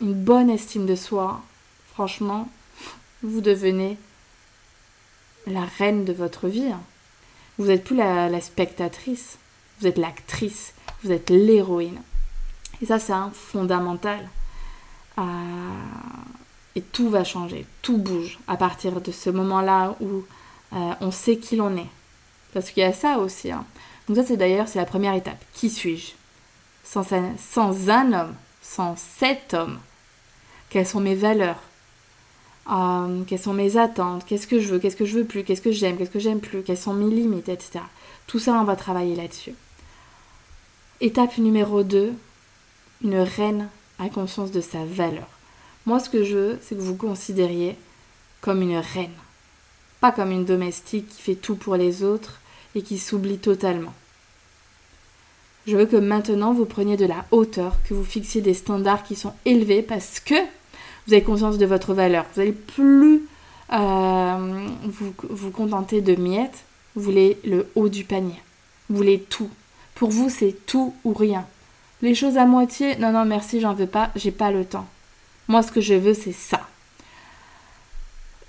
une 0.00 0.14
bonne 0.14 0.50
estime 0.50 0.86
de 0.86 0.94
soi, 0.94 1.42
franchement, 1.92 2.48
vous 3.22 3.42
devenez 3.42 3.98
la 5.46 5.64
reine 5.78 6.04
de 6.04 6.12
votre 6.12 6.48
vie. 6.48 6.70
Hein. 6.72 6.80
Vous 7.58 7.66
n'êtes 7.66 7.84
plus 7.84 7.96
la, 7.96 8.40
spectatrice, 8.40 9.38
vous 9.80 9.86
êtes 9.86 9.98
l'actrice, 9.98 10.72
vous 11.02 11.12
êtes 11.12 11.28
l'héroïne. 11.28 12.00
Et 12.80 12.86
ça, 12.86 12.98
c'est 12.98 13.12
un 13.12 13.30
fondamental. 13.30 14.28
Euh, 15.18 15.22
et 16.76 16.80
tout 16.80 17.10
va 17.10 17.24
changer, 17.24 17.66
tout 17.82 17.98
bouge 17.98 18.38
à 18.46 18.56
partir 18.56 19.00
de 19.00 19.12
ce 19.12 19.28
moment-là 19.28 19.96
où 20.00 20.24
euh, 20.72 20.92
on 21.00 21.10
sait 21.10 21.36
qui 21.36 21.56
l'on 21.56 21.76
est. 21.76 21.90
Parce 22.52 22.70
qu'il 22.70 22.82
y 22.82 22.86
a 22.86 22.92
ça 22.92 23.18
aussi. 23.18 23.50
Hein. 23.50 23.64
Donc 24.08 24.16
ça, 24.16 24.24
c'est 24.24 24.36
d'ailleurs, 24.36 24.68
c'est 24.68 24.78
la 24.78 24.86
première 24.86 25.14
étape. 25.14 25.42
Qui 25.54 25.70
suis-je? 25.70 26.12
Sans, 26.84 27.12
un 27.12 28.12
homme, 28.12 28.34
sans 28.62 28.96
cet 28.96 29.54
homme, 29.54 29.78
quelles 30.68 30.86
sont 30.86 31.00
mes 31.00 31.14
valeurs? 31.14 31.60
Euh, 32.70 33.22
quelles 33.26 33.40
sont 33.40 33.52
mes 33.52 33.76
attentes, 33.76 34.24
qu'est-ce 34.26 34.46
que 34.46 34.60
je 34.60 34.68
veux, 34.68 34.78
qu'est-ce 34.78 34.96
que 34.96 35.04
je 35.04 35.18
veux 35.18 35.24
plus, 35.24 35.44
qu'est-ce 35.44 35.62
que 35.62 35.72
j'aime, 35.72 35.96
qu'est-ce 35.96 36.10
que 36.10 36.18
j'aime 36.18 36.40
plus, 36.40 36.62
quelles 36.62 36.78
sont 36.78 36.92
mes 36.92 37.12
limites, 37.12 37.48
etc. 37.48 37.80
Tout 38.26 38.38
ça, 38.38 38.52
on 38.52 38.64
va 38.64 38.76
travailler 38.76 39.16
là-dessus. 39.16 39.54
Étape 41.00 41.38
numéro 41.38 41.82
2, 41.82 42.12
une 43.02 43.18
reine 43.18 43.68
a 43.98 44.08
conscience 44.08 44.50
de 44.50 44.60
sa 44.60 44.84
valeur. 44.84 45.26
Moi, 45.86 45.98
ce 45.98 46.10
que 46.10 46.24
je 46.24 46.36
veux, 46.36 46.58
c'est 46.62 46.74
que 46.74 46.80
vous 46.80 46.96
considériez 46.96 47.76
comme 48.40 48.62
une 48.62 48.76
reine, 48.76 49.10
pas 50.00 50.12
comme 50.12 50.30
une 50.30 50.44
domestique 50.44 51.08
qui 51.08 51.22
fait 51.22 51.34
tout 51.34 51.56
pour 51.56 51.76
les 51.76 52.02
autres 52.02 52.40
et 52.74 52.82
qui 52.82 52.98
s'oublie 52.98 53.38
totalement. 53.38 53.94
Je 55.66 55.76
veux 55.76 55.86
que 55.86 55.96
maintenant 55.96 56.52
vous 56.52 56.64
preniez 56.64 56.96
de 56.96 57.06
la 57.06 57.26
hauteur, 57.30 57.76
que 57.88 57.94
vous 57.94 58.04
fixiez 58.04 58.40
des 58.40 58.54
standards 58.54 59.02
qui 59.02 59.14
sont 59.14 59.34
élevés 59.44 59.82
parce 59.82 60.20
que 60.20 60.34
vous 61.06 61.12
avez 61.12 61.22
conscience 61.22 61.58
de 61.58 61.66
votre 61.66 61.92
valeur. 61.92 62.24
Vous 62.32 62.40
n'allez 62.40 62.52
plus 62.52 63.22
euh, 63.72 64.68
vous, 64.84 65.14
vous 65.28 65.50
contenter 65.50 66.00
de 66.00 66.14
miettes, 66.14 66.64
vous 66.94 67.02
voulez 67.02 67.38
le 67.44 67.68
haut 67.74 67.88
du 67.88 68.04
panier. 68.04 68.40
Vous 68.88 68.96
voulez 68.96 69.20
tout. 69.20 69.50
Pour 69.94 70.10
vous, 70.10 70.30
c'est 70.30 70.56
tout 70.66 70.94
ou 71.04 71.12
rien. 71.12 71.46
Les 72.02 72.14
choses 72.14 72.38
à 72.38 72.46
moitié, 72.46 72.96
non, 72.96 73.12
non, 73.12 73.26
merci, 73.26 73.60
j'en 73.60 73.74
veux 73.74 73.86
pas, 73.86 74.10
j'ai 74.16 74.30
pas 74.30 74.50
le 74.50 74.64
temps. 74.64 74.86
Moi, 75.46 75.62
ce 75.62 75.70
que 75.70 75.80
je 75.80 75.94
veux, 75.94 76.14
c'est 76.14 76.32
ça. 76.32 76.69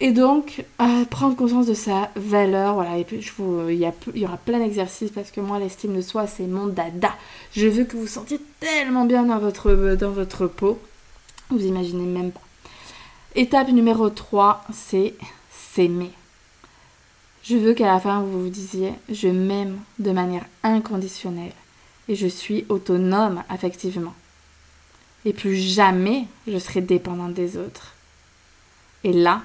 Et 0.04 0.14
donc, 0.14 0.66
euh, 0.82 1.06
prendre 1.06 1.36
conscience 1.36 1.68
de 1.68 1.76
sa 1.76 2.10
valeur, 2.16 2.74
voilà, 2.74 2.96
vous, 3.38 3.70
il, 3.70 3.78
y 3.78 4.20
y 4.20 4.26
aura 4.26 4.38
plein 4.38 4.58
d'exercices 4.58 5.12
parce 5.12 5.30
que 5.30 5.40
moi, 5.42 5.60
l'estime 5.60 5.96
de 5.96 6.02
soi, 6.02 6.26
c'est 6.26 6.48
mon 6.48 6.66
dada. 6.66 7.14
Je 7.56 7.68
veux 7.68 7.84
que 7.84 7.96
vous 7.96 8.08
sentiez 8.08 8.42
tellement 8.60 9.06
bien 9.06 9.22
dans 9.26 9.38
votre, 9.38 9.72
dans 9.94 10.10
votre 10.10 10.48
peau. 10.48 10.80
Vous 11.52 11.64
imaginez 11.64 12.06
même 12.06 12.32
pas. 12.32 12.42
Étape 13.36 13.70
numéro 13.70 14.10
3, 14.10 14.66
c'est 14.74 15.14
s'aimer. 15.52 16.12
Je 17.44 17.56
veux 17.56 17.76
qu'à 17.76 17.86
la 17.86 18.00
fin, 18.00 18.22
vous 18.22 18.46
vous 18.46 18.50
disiez, 18.50 18.94
je 19.08 19.28
m'aime 19.28 19.78
de 20.00 20.12
manière 20.12 20.46
inconditionnelle 20.64 21.54
et 22.10 22.16
je 22.16 22.28
suis 22.28 22.66
autonome 22.70 23.44
affectivement. 23.50 24.16
Et 25.26 25.34
plus 25.34 25.58
jamais 25.58 26.26
je 26.48 26.58
serai 26.58 26.82
dépendante 26.82 27.36
des 27.36 27.56
autres. 27.56 27.94
Et 29.04 29.14
là, 29.14 29.44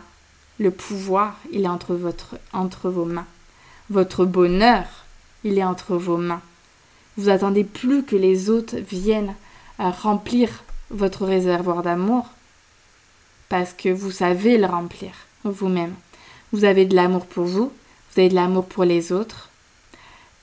le 0.58 0.70
pouvoir, 0.70 1.36
il 1.52 1.64
est 1.64 1.68
entre, 1.68 1.94
vos 2.88 3.04
mains. 3.04 3.26
Votre 3.90 4.24
bonheur, 4.24 4.84
il 5.44 5.58
est 5.58 5.64
entre 5.64 5.96
vos 5.96 6.16
mains. 6.16 6.42
Vous 7.16 7.28
attendez 7.28 7.64
plus 7.64 8.02
que 8.02 8.16
les 8.16 8.50
autres 8.50 8.76
viennent 8.76 9.34
remplir 9.78 10.48
votre 10.90 11.26
réservoir 11.26 11.82
d'amour 11.82 12.26
parce 13.48 13.72
que 13.72 13.88
vous 13.88 14.10
savez 14.10 14.58
le 14.58 14.66
remplir 14.66 15.12
vous-même. 15.44 15.94
Vous 16.52 16.64
avez 16.64 16.84
de 16.84 16.94
l'amour 16.94 17.26
pour 17.26 17.44
vous, 17.44 17.72
vous 18.12 18.20
avez 18.20 18.28
de 18.28 18.34
l'amour 18.34 18.66
pour 18.66 18.84
les 18.84 19.12
autres 19.12 19.50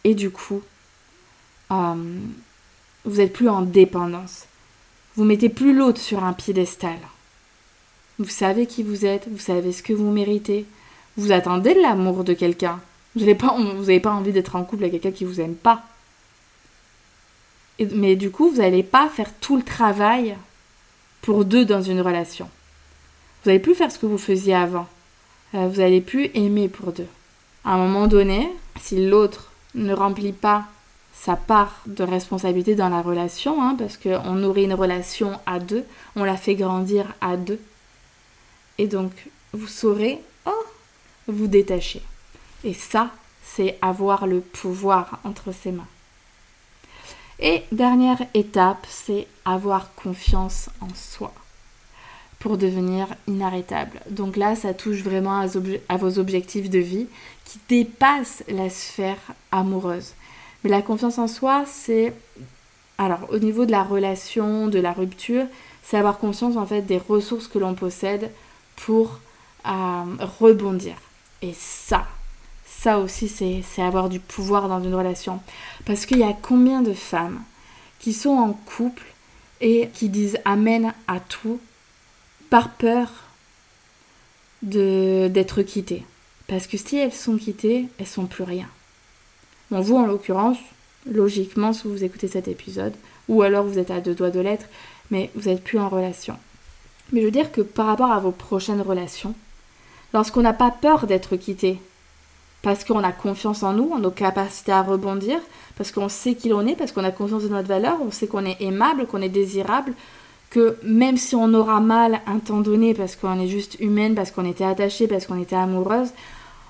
et 0.04 0.16
du 0.16 0.30
coup, 0.30 0.62
euh, 1.72 2.20
vous 3.06 3.18
n'êtes 3.18 3.34
plus 3.34 3.50
en 3.50 3.62
dépendance. 3.62 4.46
Vous 5.16 5.24
mettez 5.24 5.50
plus 5.50 5.74
l'autre 5.74 6.02
sur 6.02 6.24
un 6.24 6.34
piédestal. 6.34 6.98
Vous 8.20 8.30
savez 8.30 8.68
qui 8.68 8.84
vous 8.84 9.06
êtes, 9.06 9.28
vous 9.28 9.40
savez 9.40 9.72
ce 9.72 9.84
que 9.84 9.94
vous 9.94 10.12
méritez. 10.12 10.66
Vous 11.18 11.32
attendez 11.32 11.74
l'amour 11.74 12.24
de 12.24 12.34
quelqu'un. 12.34 12.80
Vous 13.16 13.22
n'avez 13.22 13.36
pas, 13.36 13.56
pas 14.02 14.12
envie 14.12 14.32
d'être 14.32 14.56
en 14.56 14.64
couple 14.64 14.86
avec 14.86 15.02
quelqu'un 15.02 15.16
qui 15.16 15.26
vous 15.26 15.42
aime 15.42 15.56
pas. 15.56 15.84
mais 17.92 18.16
du 18.16 18.32
coup, 18.32 18.50
vous 18.50 18.62
n'allez 18.62 18.84
pas 18.84 19.10
faire 19.10 19.32
tout 19.40 19.56
le 19.56 19.64
travail 19.64 20.36
pour 21.22 21.46
deux 21.46 21.66
dans 21.66 21.82
une 21.82 22.02
relation. 22.02 22.50
Vous 23.44 23.50
n'allez 23.50 23.60
plus 23.60 23.76
faire 23.76 23.92
ce 23.92 24.00
que 24.00 24.06
vous 24.06 24.18
faisiez 24.18 24.56
avant. 24.56 24.88
Euh, 25.56 25.68
vous 25.68 25.82
n'allez 25.82 26.02
plus 26.02 26.30
aimer 26.34 26.70
pour 26.70 26.92
deux. 26.92 27.08
À 27.66 27.74
un 27.74 27.78
moment 27.78 28.08
donné, 28.08 28.50
si 28.82 29.08
l'autre 29.08 29.52
ne 29.76 29.94
remplit 29.94 30.34
pas 30.34 30.66
sa 31.14 31.36
part 31.36 31.82
de 31.86 32.04
responsabilité 32.04 32.76
dans 32.76 32.90
la 32.90 33.02
relation, 33.02 33.62
hein, 33.62 33.76
parce 33.78 33.98
qu'on 33.98 34.34
nourrit 34.34 34.66
une 34.66 34.74
relation 34.74 35.40
à 35.46 35.60
deux, 35.60 35.86
on 36.16 36.24
la 36.24 36.38
fait 36.38 36.56
grandir 36.56 37.14
à 37.22 37.38
deux. 37.38 37.60
Et 38.78 38.88
donc, 38.88 39.12
vous 39.54 39.68
saurez, 39.68 40.22
oh, 40.46 40.66
vous 41.28 41.48
détacher. 41.48 42.02
Et 42.64 42.74
ça, 42.74 43.12
c'est 43.44 43.78
avoir 43.82 44.26
le 44.26 44.42
pouvoir 44.42 45.20
entre 45.24 45.52
ses 45.52 45.72
mains. 45.72 45.88
Et 47.40 47.64
dernière 47.72 48.22
étape, 48.34 48.86
c'est 48.90 49.28
avoir 49.46 49.94
confiance 49.96 50.70
en 50.82 50.94
soi 50.96 51.34
pour 52.40 52.58
devenir 52.58 53.08
inarrêtable. 53.28 54.02
Donc 54.10 54.38
là, 54.38 54.56
ça 54.56 54.74
touche 54.74 55.02
vraiment 55.02 55.40
à, 55.40 55.48
à 55.90 55.98
vos 55.98 56.20
objectifs 56.20 56.70
de 56.70 56.80
vie 56.80 57.08
qui 57.46 57.60
dépassent 57.70 58.44
la 58.50 58.70
sphère 58.70 59.20
amoureuse. 59.52 60.14
Mais 60.64 60.70
la 60.70 60.82
confiance 60.82 61.18
en 61.18 61.28
soi, 61.28 61.64
c'est... 61.66 62.14
Alors, 62.98 63.28
au 63.30 63.40
niveau 63.40 63.66
de 63.66 63.72
la 63.72 63.84
relation, 63.84 64.68
de 64.68 64.80
la 64.80 64.94
rupture, 64.94 65.46
c'est 65.84 65.98
avoir 65.98 66.18
conscience 66.18 66.58
en 66.58 66.66
fait 66.66 66.82
des 66.82 66.98
ressources 66.98 67.48
que 67.48 67.60
l'on 67.60 67.74
possède 67.74 68.30
pour 68.76 69.20
euh, 69.66 70.04
rebondir. 70.40 70.96
Et 71.42 71.54
ça, 71.54 72.08
ça 72.66 73.00
aussi, 73.00 73.30
c'est 73.30 73.82
avoir 73.82 74.10
du 74.10 74.20
pouvoir 74.20 74.68
dans 74.68 74.84
une 74.84 74.96
relation. 74.96 75.40
Parce 75.86 76.06
qu'il 76.06 76.20
y 76.20 76.24
a 76.24 76.34
combien 76.34 76.82
de 76.82 76.94
femmes 76.94 77.42
qui 78.00 78.14
sont 78.14 78.32
en 78.32 78.54
couple 78.54 79.06
et 79.62 79.90
qui 79.94 80.10
disent 80.10 80.38
Amen 80.46 80.94
à 81.08 81.20
tout 81.20 81.60
par 82.50 82.70
peur 82.72 83.10
d'être 84.62 85.62
quittées? 85.62 86.06
Parce 86.48 86.68
que 86.68 86.78
si 86.78 86.98
elles 86.98 87.14
sont 87.14 87.38
quittées, 87.38 87.88
elles 87.98 88.08
sont 88.08 88.26
plus 88.26 88.44
rien. 88.44 88.68
Bon, 89.72 89.80
vous, 89.82 89.96
en 89.96 90.06
l'occurrence, 90.06 90.58
logiquement, 91.10 91.74
si 91.74 91.88
vous 91.88 92.04
écoutez 92.04 92.28
cet 92.28 92.48
épisode, 92.48 92.94
ou 93.28 93.42
alors 93.42 93.66
vous 93.66 93.80
êtes 93.80 93.92
à 93.92 94.02
deux 94.02 94.14
doigts 94.14 94.30
de 94.30 94.40
l'être, 94.40 94.68
mais 95.10 95.32
vous 95.36 95.50
n'êtes 95.50 95.64
plus 95.64 95.80
en 95.80 95.90
relation. 95.90 96.38
Mais 97.14 97.22
je 97.22 97.26
veux 97.26 97.32
dire 97.32 97.52
que 97.52 97.62
par 97.62 97.86
rapport 97.86 98.12
à 98.12 98.20
vos 98.20 98.32
prochaines 98.32 98.82
relations, 98.82 99.34
lorsqu'on 100.14 100.42
n'a 100.42 100.52
pas 100.52 100.72
peur 100.72 101.08
d'être 101.08 101.38
quitté, 101.38 101.80
parce 102.62 102.84
qu'on 102.84 103.04
a 103.04 103.12
confiance 103.12 103.64
en 103.64 103.74
nous, 103.74 103.92
en 103.94 104.00
nos 104.00 104.12
capacités 104.12 104.72
à 104.74 104.82
rebondir, 104.82 105.40
parce 105.78 105.92
qu'on 105.92 106.10
sait 106.10 106.36
qui 106.36 106.50
l'on 106.50 106.68
est, 106.68 106.76
parce 106.76 106.92
qu'on 106.92 107.04
a 107.04 107.12
confiance 107.12 107.44
de 107.44 107.50
notre 107.50 107.68
valeur, 107.68 107.98
on 108.06 108.12
sait 108.12 108.28
qu'on 108.28 108.46
est 108.46 108.62
aimable, 108.62 109.06
qu'on 109.06 109.22
est 109.22 109.30
désirable, 109.30 109.94
que 110.50 110.78
même 110.84 111.18
si 111.18 111.36
on 111.36 111.54
aura 111.54 111.80
mal 111.80 112.22
un 112.28 112.40
temps 112.40 112.62
donné, 112.62 112.94
parce 112.94 113.16
qu'on 113.16 113.40
est 113.40 113.48
juste 113.48 113.80
humaine, 113.80 114.16
parce 114.16 114.32
qu'on 114.32 114.46
était 114.46 114.66
attaché, 114.66 115.08
parce 115.08 115.26
qu'on 115.26 115.42
était 115.42 115.56
amoureuse, 115.56 116.10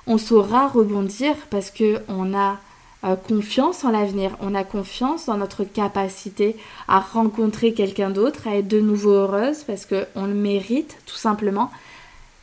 on 0.07 0.17
saura 0.17 0.67
rebondir 0.67 1.35
parce 1.49 1.71
qu'on 1.71 2.37
a 2.37 2.57
euh, 3.03 3.15
confiance 3.15 3.83
en 3.83 3.91
l'avenir, 3.91 4.37
on 4.39 4.55
a 4.55 4.63
confiance 4.63 5.25
dans 5.25 5.37
notre 5.37 5.63
capacité 5.65 6.55
à 6.87 6.99
rencontrer 6.99 7.73
quelqu'un 7.73 8.09
d'autre, 8.09 8.47
à 8.47 8.55
être 8.55 8.67
de 8.67 8.79
nouveau 8.79 9.11
heureuse 9.11 9.63
parce 9.63 9.85
qu'on 9.85 10.25
le 10.25 10.33
mérite 10.33 10.97
tout 11.05 11.17
simplement, 11.17 11.69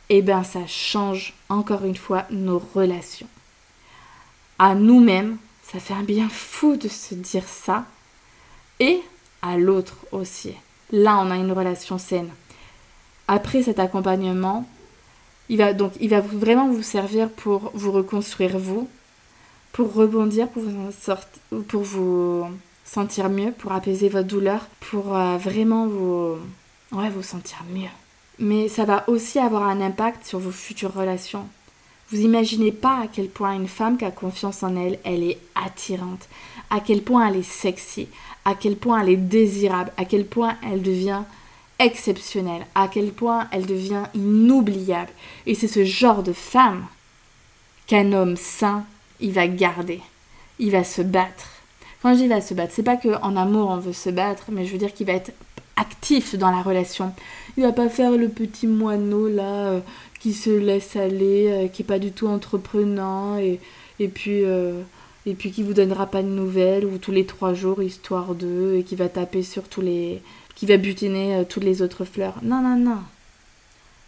et 0.09 0.17
eh 0.17 0.21
bien 0.21 0.43
ça 0.43 0.67
change 0.67 1.33
encore 1.49 1.85
une 1.85 1.95
fois 1.95 2.25
nos 2.29 2.61
relations. 2.75 3.27
À 4.59 4.75
nous-mêmes, 4.75 5.37
ça 5.63 5.79
fait 5.79 5.93
un 5.93 6.03
bien 6.03 6.29
fou 6.29 6.75
de 6.75 6.87
se 6.87 7.15
dire 7.15 7.47
ça, 7.47 7.85
et 8.79 9.01
à 9.41 9.57
l'autre 9.57 9.97
aussi. 10.11 10.53
Là, 10.91 11.17
on 11.19 11.31
a 11.31 11.37
une 11.37 11.53
relation 11.53 11.97
saine. 11.97 12.29
Après 13.27 13.63
cet 13.63 13.79
accompagnement, 13.79 14.67
il 15.49 15.57
va 15.57 15.73
donc 15.73 15.93
il 15.99 16.09
va 16.09 16.21
vraiment 16.21 16.67
vous 16.67 16.83
servir 16.83 17.29
pour 17.29 17.71
vous 17.73 17.91
reconstruire 17.91 18.57
vous, 18.57 18.87
pour 19.71 19.93
rebondir, 19.93 20.49
pour 20.49 20.63
vous, 20.63 21.61
pour 21.63 21.83
vous 21.83 22.45
sentir 22.83 23.29
mieux, 23.29 23.51
pour 23.51 23.71
apaiser 23.71 24.09
votre 24.09 24.27
douleur, 24.27 24.67
pour 24.79 25.15
euh, 25.15 25.37
vraiment 25.37 25.87
vous, 25.87 26.37
ouais, 26.91 27.09
vous 27.09 27.23
sentir 27.23 27.63
mieux. 27.73 27.89
Mais 28.39 28.67
ça 28.67 28.85
va 28.85 29.07
aussi 29.07 29.39
avoir 29.39 29.63
un 29.63 29.81
impact 29.81 30.25
sur 30.25 30.39
vos 30.39 30.51
futures 30.51 30.93
relations. 30.93 31.47
Vous 32.11 32.19
imaginez 32.19 32.73
pas 32.73 33.03
à 33.03 33.07
quel 33.07 33.29
point 33.29 33.53
une 33.53 33.69
femme 33.69 33.97
qui 33.97 34.03
a 34.03 34.11
confiance 34.11 34.63
en 34.63 34.75
elle, 34.75 34.99
elle 35.05 35.23
est 35.23 35.37
attirante, 35.55 36.27
à 36.69 36.81
quel 36.81 37.03
point 37.03 37.27
elle 37.27 37.37
est 37.37 37.49
sexy, 37.49 38.09
à 38.43 38.55
quel 38.55 38.75
point 38.75 39.01
elle 39.01 39.09
est 39.09 39.15
désirable, 39.15 39.93
à 39.95 40.03
quel 40.03 40.25
point 40.25 40.57
elle 40.69 40.81
devient 40.81 41.21
exceptionnelle, 41.79 42.65
à 42.75 42.89
quel 42.89 43.11
point 43.11 43.47
elle 43.51 43.65
devient 43.65 44.03
inoubliable. 44.13 45.11
Et 45.45 45.55
c'est 45.55 45.69
ce 45.69 45.85
genre 45.85 46.21
de 46.21 46.33
femme 46.33 46.85
qu'un 47.87 48.11
homme 48.11 48.35
sain 48.35 48.85
il 49.21 49.31
va 49.31 49.47
garder, 49.47 50.01
il 50.59 50.71
va 50.71 50.83
se 50.83 51.01
battre. 51.01 51.47
Quand 52.01 52.13
je 52.13 52.19
dis 52.19 52.27
va 52.27 52.41
se 52.41 52.53
battre, 52.53 52.73
c'est 52.75 52.83
pas 52.83 52.97
qu'en 52.97 53.35
amour 53.35 53.69
on 53.69 53.77
veut 53.77 53.93
se 53.93 54.09
battre, 54.09 54.45
mais 54.51 54.65
je 54.65 54.71
veux 54.71 54.77
dire 54.79 54.93
qu'il 54.93 55.07
va 55.07 55.13
être 55.13 55.31
actif 55.75 56.35
dans 56.35 56.51
la 56.51 56.61
relation. 56.61 57.13
Il 57.57 57.63
va 57.63 57.71
pas 57.71 57.89
faire 57.89 58.11
le 58.11 58.29
petit 58.29 58.67
moineau 58.67 59.27
là 59.27 59.67
euh, 59.67 59.79
qui 60.19 60.33
se 60.33 60.49
laisse 60.49 60.95
aller, 60.95 61.47
euh, 61.49 61.67
qui 61.67 61.83
est 61.83 61.85
pas 61.85 61.99
du 61.99 62.11
tout 62.11 62.27
entreprenant 62.27 63.37
et, 63.37 63.59
et 63.99 64.07
puis 64.07 64.43
euh, 64.43 64.81
et 65.27 65.35
puis 65.35 65.51
qui 65.51 65.61
vous 65.61 65.73
donnera 65.73 66.07
pas 66.07 66.23
de 66.23 66.27
nouvelles 66.27 66.85
ou 66.85 66.97
tous 66.97 67.11
les 67.11 67.25
trois 67.25 67.53
jours 67.53 67.83
histoire 67.83 68.33
d'eux 68.33 68.77
et 68.77 68.83
qui 68.83 68.95
va 68.95 69.09
taper 69.09 69.43
sur 69.43 69.63
tous 69.63 69.81
les 69.81 70.21
qui 70.55 70.65
va 70.65 70.77
butiner 70.77 71.43
toutes 71.47 71.63
les 71.63 71.81
autres 71.81 72.05
fleurs. 72.05 72.35
Non 72.41 72.61
non 72.61 72.77
non. 72.77 72.99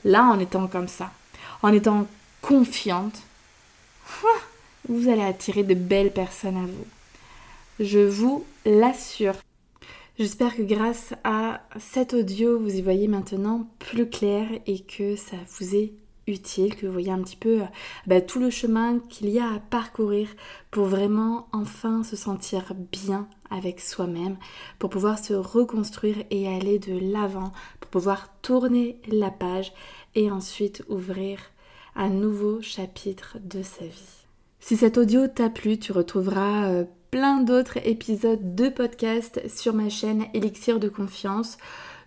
Là 0.04 0.24
en 0.24 0.40
étant 0.40 0.68
comme 0.68 0.88
ça, 0.88 1.12
en 1.62 1.72
étant 1.72 2.08
confiante, 2.42 3.22
vous 4.88 5.10
allez 5.10 5.24
attirer 5.24 5.64
de 5.64 5.74
belles 5.74 6.12
personnes 6.12 6.58
à 6.58 6.66
vous. 6.66 6.88
Je 7.80 8.00
vous 8.00 8.46
l'assure. 8.66 9.34
J'espère 10.20 10.56
que 10.56 10.62
grâce 10.62 11.14
à 11.24 11.62
cet 11.80 12.14
audio, 12.14 12.60
vous 12.60 12.76
y 12.76 12.82
voyez 12.82 13.08
maintenant 13.08 13.68
plus 13.80 14.10
clair 14.10 14.48
et 14.68 14.80
que 14.82 15.16
ça 15.16 15.38
vous 15.58 15.76
est 15.76 15.94
utile, 16.28 16.76
que 16.76 16.86
vous 16.86 16.94
voyez 16.94 17.12
un 17.12 17.22
petit 17.22 17.36
peu 17.36 17.62
euh, 17.62 17.66
bah, 18.08 18.22
tout 18.22 18.40
le 18.40 18.50
chemin 18.50 19.00
qu'il 19.10 19.30
y 19.30 19.40
a 19.40 19.56
à 19.56 19.60
parcourir 19.60 20.30
pour 20.72 20.86
vraiment 20.86 21.48
enfin 21.52 22.04
se 22.04 22.16
sentir 22.16 22.74
bien 22.92 23.28
avec 23.50 23.82
soi-même, 23.82 24.38
pour 24.80 24.90
pouvoir 24.90 25.20
se 25.20 25.34
reconstruire 25.34 26.24
et 26.30 26.48
aller 26.48 26.80
de 26.80 26.98
l'avant, 27.12 27.52
pour 27.80 27.90
pouvoir 27.90 28.30
tourner 28.42 29.00
la 29.08 29.32
page 29.32 29.74
et 30.16 30.32
ensuite 30.32 30.84
ouvrir 30.90 31.40
un 31.96 32.10
nouveau 32.10 32.62
chapitre 32.62 33.38
de 33.44 33.62
sa 33.62 33.86
vie. 33.86 34.23
Si 34.66 34.78
cet 34.78 34.98
audio 34.98 35.28
t'a 35.28 35.50
plu, 35.50 35.78
tu 35.78 35.92
retrouveras 35.92 36.70
euh, 36.70 36.86
plein 37.12 37.42
d'autres 37.42 37.86
épisodes 37.86 38.56
de 38.56 38.70
podcast 38.70 39.42
sur 39.50 39.74
ma 39.74 39.90
chaîne 39.90 40.24
Elixir 40.34 40.80
de 40.80 40.88
confiance. 40.88 41.58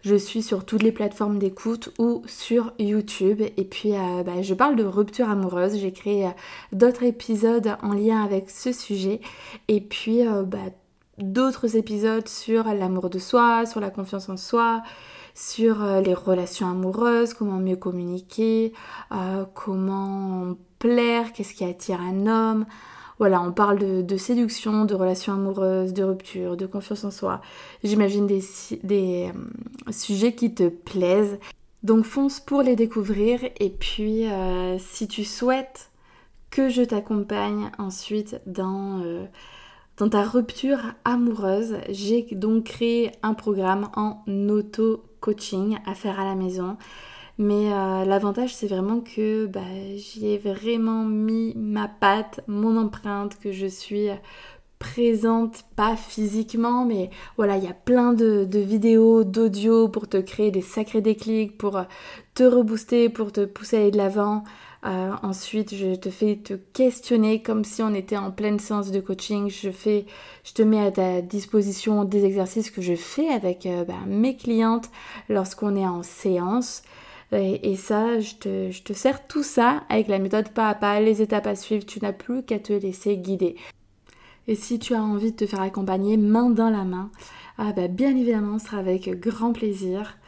Je 0.01 0.15
suis 0.15 0.43
sur 0.43 0.65
toutes 0.65 0.83
les 0.83 0.91
plateformes 0.91 1.39
d'écoute 1.39 1.91
ou 1.99 2.23
sur 2.25 2.73
YouTube. 2.79 3.43
Et 3.59 3.65
puis, 3.65 3.95
euh, 3.95 4.23
bah, 4.23 4.41
je 4.41 4.55
parle 4.55 4.77
de 4.77 4.85
rupture 4.85 5.29
amoureuse. 5.29 5.77
J'ai 5.77 5.93
créé 5.93 6.29
euh, 6.29 6.31
d'autres 6.73 7.03
épisodes 7.03 7.77
en 7.83 7.93
lien 7.93 8.25
avec 8.25 8.49
ce 8.49 8.73
sujet. 8.73 9.21
Et 9.69 9.83
puis, 9.83 10.23
bah, 10.47 10.71
d'autres 11.19 11.77
épisodes 11.77 12.27
sur 12.27 12.65
l'amour 12.65 13.11
de 13.11 13.19
soi, 13.19 13.67
sur 13.67 13.81
la 13.81 13.91
confiance 13.91 14.31
en 14.31 14.39
soi, 14.39 14.83
sur 15.35 15.85
les 16.01 16.15
relations 16.15 16.71
amoureuses, 16.71 17.35
comment 17.35 17.59
mieux 17.59 17.77
communiquer, 17.77 18.73
comment 19.53 20.57
plaire, 20.79 21.33
qu'est-ce 21.33 21.55
qui 21.55 21.65
attire 21.65 22.01
un 22.01 22.27
homme. 22.27 22.67
Voilà, 23.19 23.41
on 23.41 23.53
parle 23.53 24.05
de, 24.05 24.17
séduction, 24.19 24.85
de 24.85 24.95
relations 24.95 25.33
amoureuses, 25.33 25.95
de 25.95 26.03
rupture, 26.03 26.57
de 26.57 26.67
confiance 26.67 27.03
en 27.05 27.11
soi. 27.11 27.41
J'imagine 27.83 28.27
des, 28.27 28.43
euh, 28.93 29.33
sujets 29.91 30.35
qui 30.35 30.53
te 30.53 30.69
plaisent. 30.69 31.39
Donc 31.83 32.05
fonce 32.05 32.41
pour 32.41 32.63
les 32.63 32.77
découvrir 32.77 33.41
et 33.61 33.71
puis 33.71 34.27
euh, 34.27 34.77
si 34.79 35.09
tu 35.09 35.25
souhaites 35.25 35.91
que 36.51 36.69
je 36.69 36.83
t'accompagne 36.83 37.71
ensuite 37.79 38.41
dans, 38.47 39.01
euh, 39.05 39.25
dans 39.97 40.09
ta 40.09 40.23
rupture 40.23 40.81
amoureuse, 41.05 41.77
j'ai 41.89 42.27
donc 42.33 42.65
créé 42.65 43.13
un 43.23 43.35
programme 43.35 43.89
en 43.95 44.23
auto-coaching 44.27 45.79
à 45.87 45.95
faire 45.95 46.19
à 46.21 46.25
la 46.25 46.35
maison. 46.35 46.77
Mais 47.39 47.71
euh, 47.71 48.05
l'avantage, 48.05 48.55
c'est 48.55 48.67
vraiment 48.67 49.01
que 49.01 49.47
bah, 49.47 49.61
j'y 49.97 50.29
ai 50.29 50.39
vraiment 50.39 51.05
mis 51.05 51.53
ma 51.55 51.87
patte, 51.87 52.41
mon 52.47 52.79
empreinte, 52.79 53.39
que 53.39 53.53
je 53.53 53.67
suis 53.67 54.09
présente, 54.79 55.65
pas 55.75 55.97
physiquement, 55.97 56.85
mais 56.85 57.11
voilà, 57.37 57.57
il 57.57 57.65
y 57.65 57.69
a 57.69 57.75
plein 57.75 58.13
de, 58.15 58.47
vidéos, 58.53 59.25
d'audio 59.25 59.89
pour 59.89 60.09
te 60.09 60.19
créer 60.19 60.51
des 60.51 60.63
sacrés 60.63 61.03
déclics, 61.03 61.59
pour 61.59 61.77
euh, 61.77 61.85
te 62.35 62.43
rebooster, 62.43 63.11
pour 63.11 63.33
te 63.33 63.45
pousser 63.45 63.77
à 63.77 63.81
aller 63.81 63.91
de 63.91 63.99
l'avant. 63.99 64.45
Euh, 64.87 65.13
ensuite, 65.23 65.75
je 65.75 65.95
te 65.95 66.11
fais 66.11 66.37
te 66.37 66.55
questionner 66.55 67.43
comme 67.43 67.65
si 67.65 67.83
on 67.83 67.93
était 67.93 68.17
en 68.17 68.31
pleine 68.31 68.59
séance 68.59 68.91
de 68.91 69.01
coaching. 69.01 69.51
Je 69.51 70.53
te 70.55 70.63
mets 70.63 70.87
à 70.87 70.91
ta 70.91 71.21
disposition 71.21 72.05
des 72.05 72.25
exercices 72.25 72.71
que 72.71 72.81
je 72.83 72.95
fais 72.95 73.29
avec 73.29 73.67
bah, 73.89 73.95
mes 74.07 74.37
clientes 74.37 74.91
lorsqu'on 75.29 75.75
est 75.77 75.87
en 75.87 76.03
séance. 76.03 76.83
Et, 77.33 77.75
ça, 77.77 78.21
je 78.21 78.35
te, 78.37 78.93
sers 78.93 79.27
tout 79.27 79.43
ça 79.43 79.83
avec 79.89 80.09
la 80.09 80.19
méthode 80.19 80.51
pas 80.51 80.69
à 80.69 80.75
pas, 80.75 81.01
les 81.01 81.23
étapes 81.23 81.47
à 81.47 81.57
suivre. 81.57 81.85
Tu 81.85 82.01
n'as 82.01 82.13
plus 82.13 82.45
qu'à 82.45 82.59
te 82.59 82.73
laisser 82.73 83.17
guider. 83.17 83.57
Et 84.49 84.55
si 84.55 84.79
tu 84.79 84.95
as 84.95 85.03
envie 85.03 85.33
de 85.33 85.37
te 85.37 85.47
faire 85.47 85.61
accompagner 85.61 86.17
main 86.17 86.51
dans 86.51 86.71
la 86.71 86.85
main, 86.85 87.11
ah 87.59 87.73
bah, 87.73 87.89
bien 87.89 88.17
évidemment, 88.17 88.59
ce 88.59 88.67
sera 88.67 88.79
avec 88.79 89.11
grand 89.19 89.53
plaisir 89.53 90.19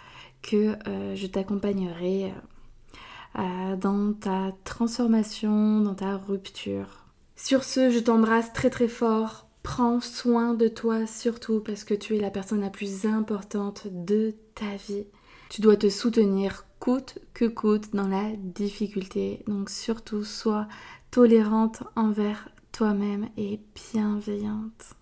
que 0.43 0.77
euh, 0.89 1.15
je 1.15 1.27
t'accompagnerai 1.27 2.25
euh, 2.25 3.41
euh, 3.41 3.77
dans 3.77 4.13
ta 4.13 4.53
transformation, 4.65 5.81
dans 5.81 5.95
ta 5.95 6.17
rupture. 6.17 7.05
Sur 7.37 7.63
ce, 7.63 7.91
je 7.91 7.99
t'embrasse 8.01 8.53
très 8.53 8.71
très 8.71 8.89
fort. 8.89 9.47
Prends 9.63 10.01
soin 10.01 10.55
de 10.55 10.67
toi 10.67 11.07
surtout 11.07 11.61
parce 11.61 11.85
que 11.85 11.95
tu 11.95 12.17
es 12.17 12.21
la 12.21 12.31
personne 12.31 12.61
la 12.61 12.71
plus 12.71 13.07
importante 13.07 13.87
de 13.91 14.35
ta 14.55 14.77
vie. 14.89 15.07
Tu 15.51 15.61
dois 15.61 15.77
te 15.77 15.89
soutenir 15.89 16.65
coûte 16.81 17.19
que 17.35 17.45
coûte 17.45 17.95
dans 17.95 18.09
la 18.09 18.31
difficulté. 18.37 19.43
Donc 19.47 19.71
surtout, 19.71 20.25
sois 20.25 20.67
tolérante 21.11 21.83
envers 21.97 22.49
toi-même 22.73 23.29
et 23.37 23.61
bienveillante. 23.93 24.95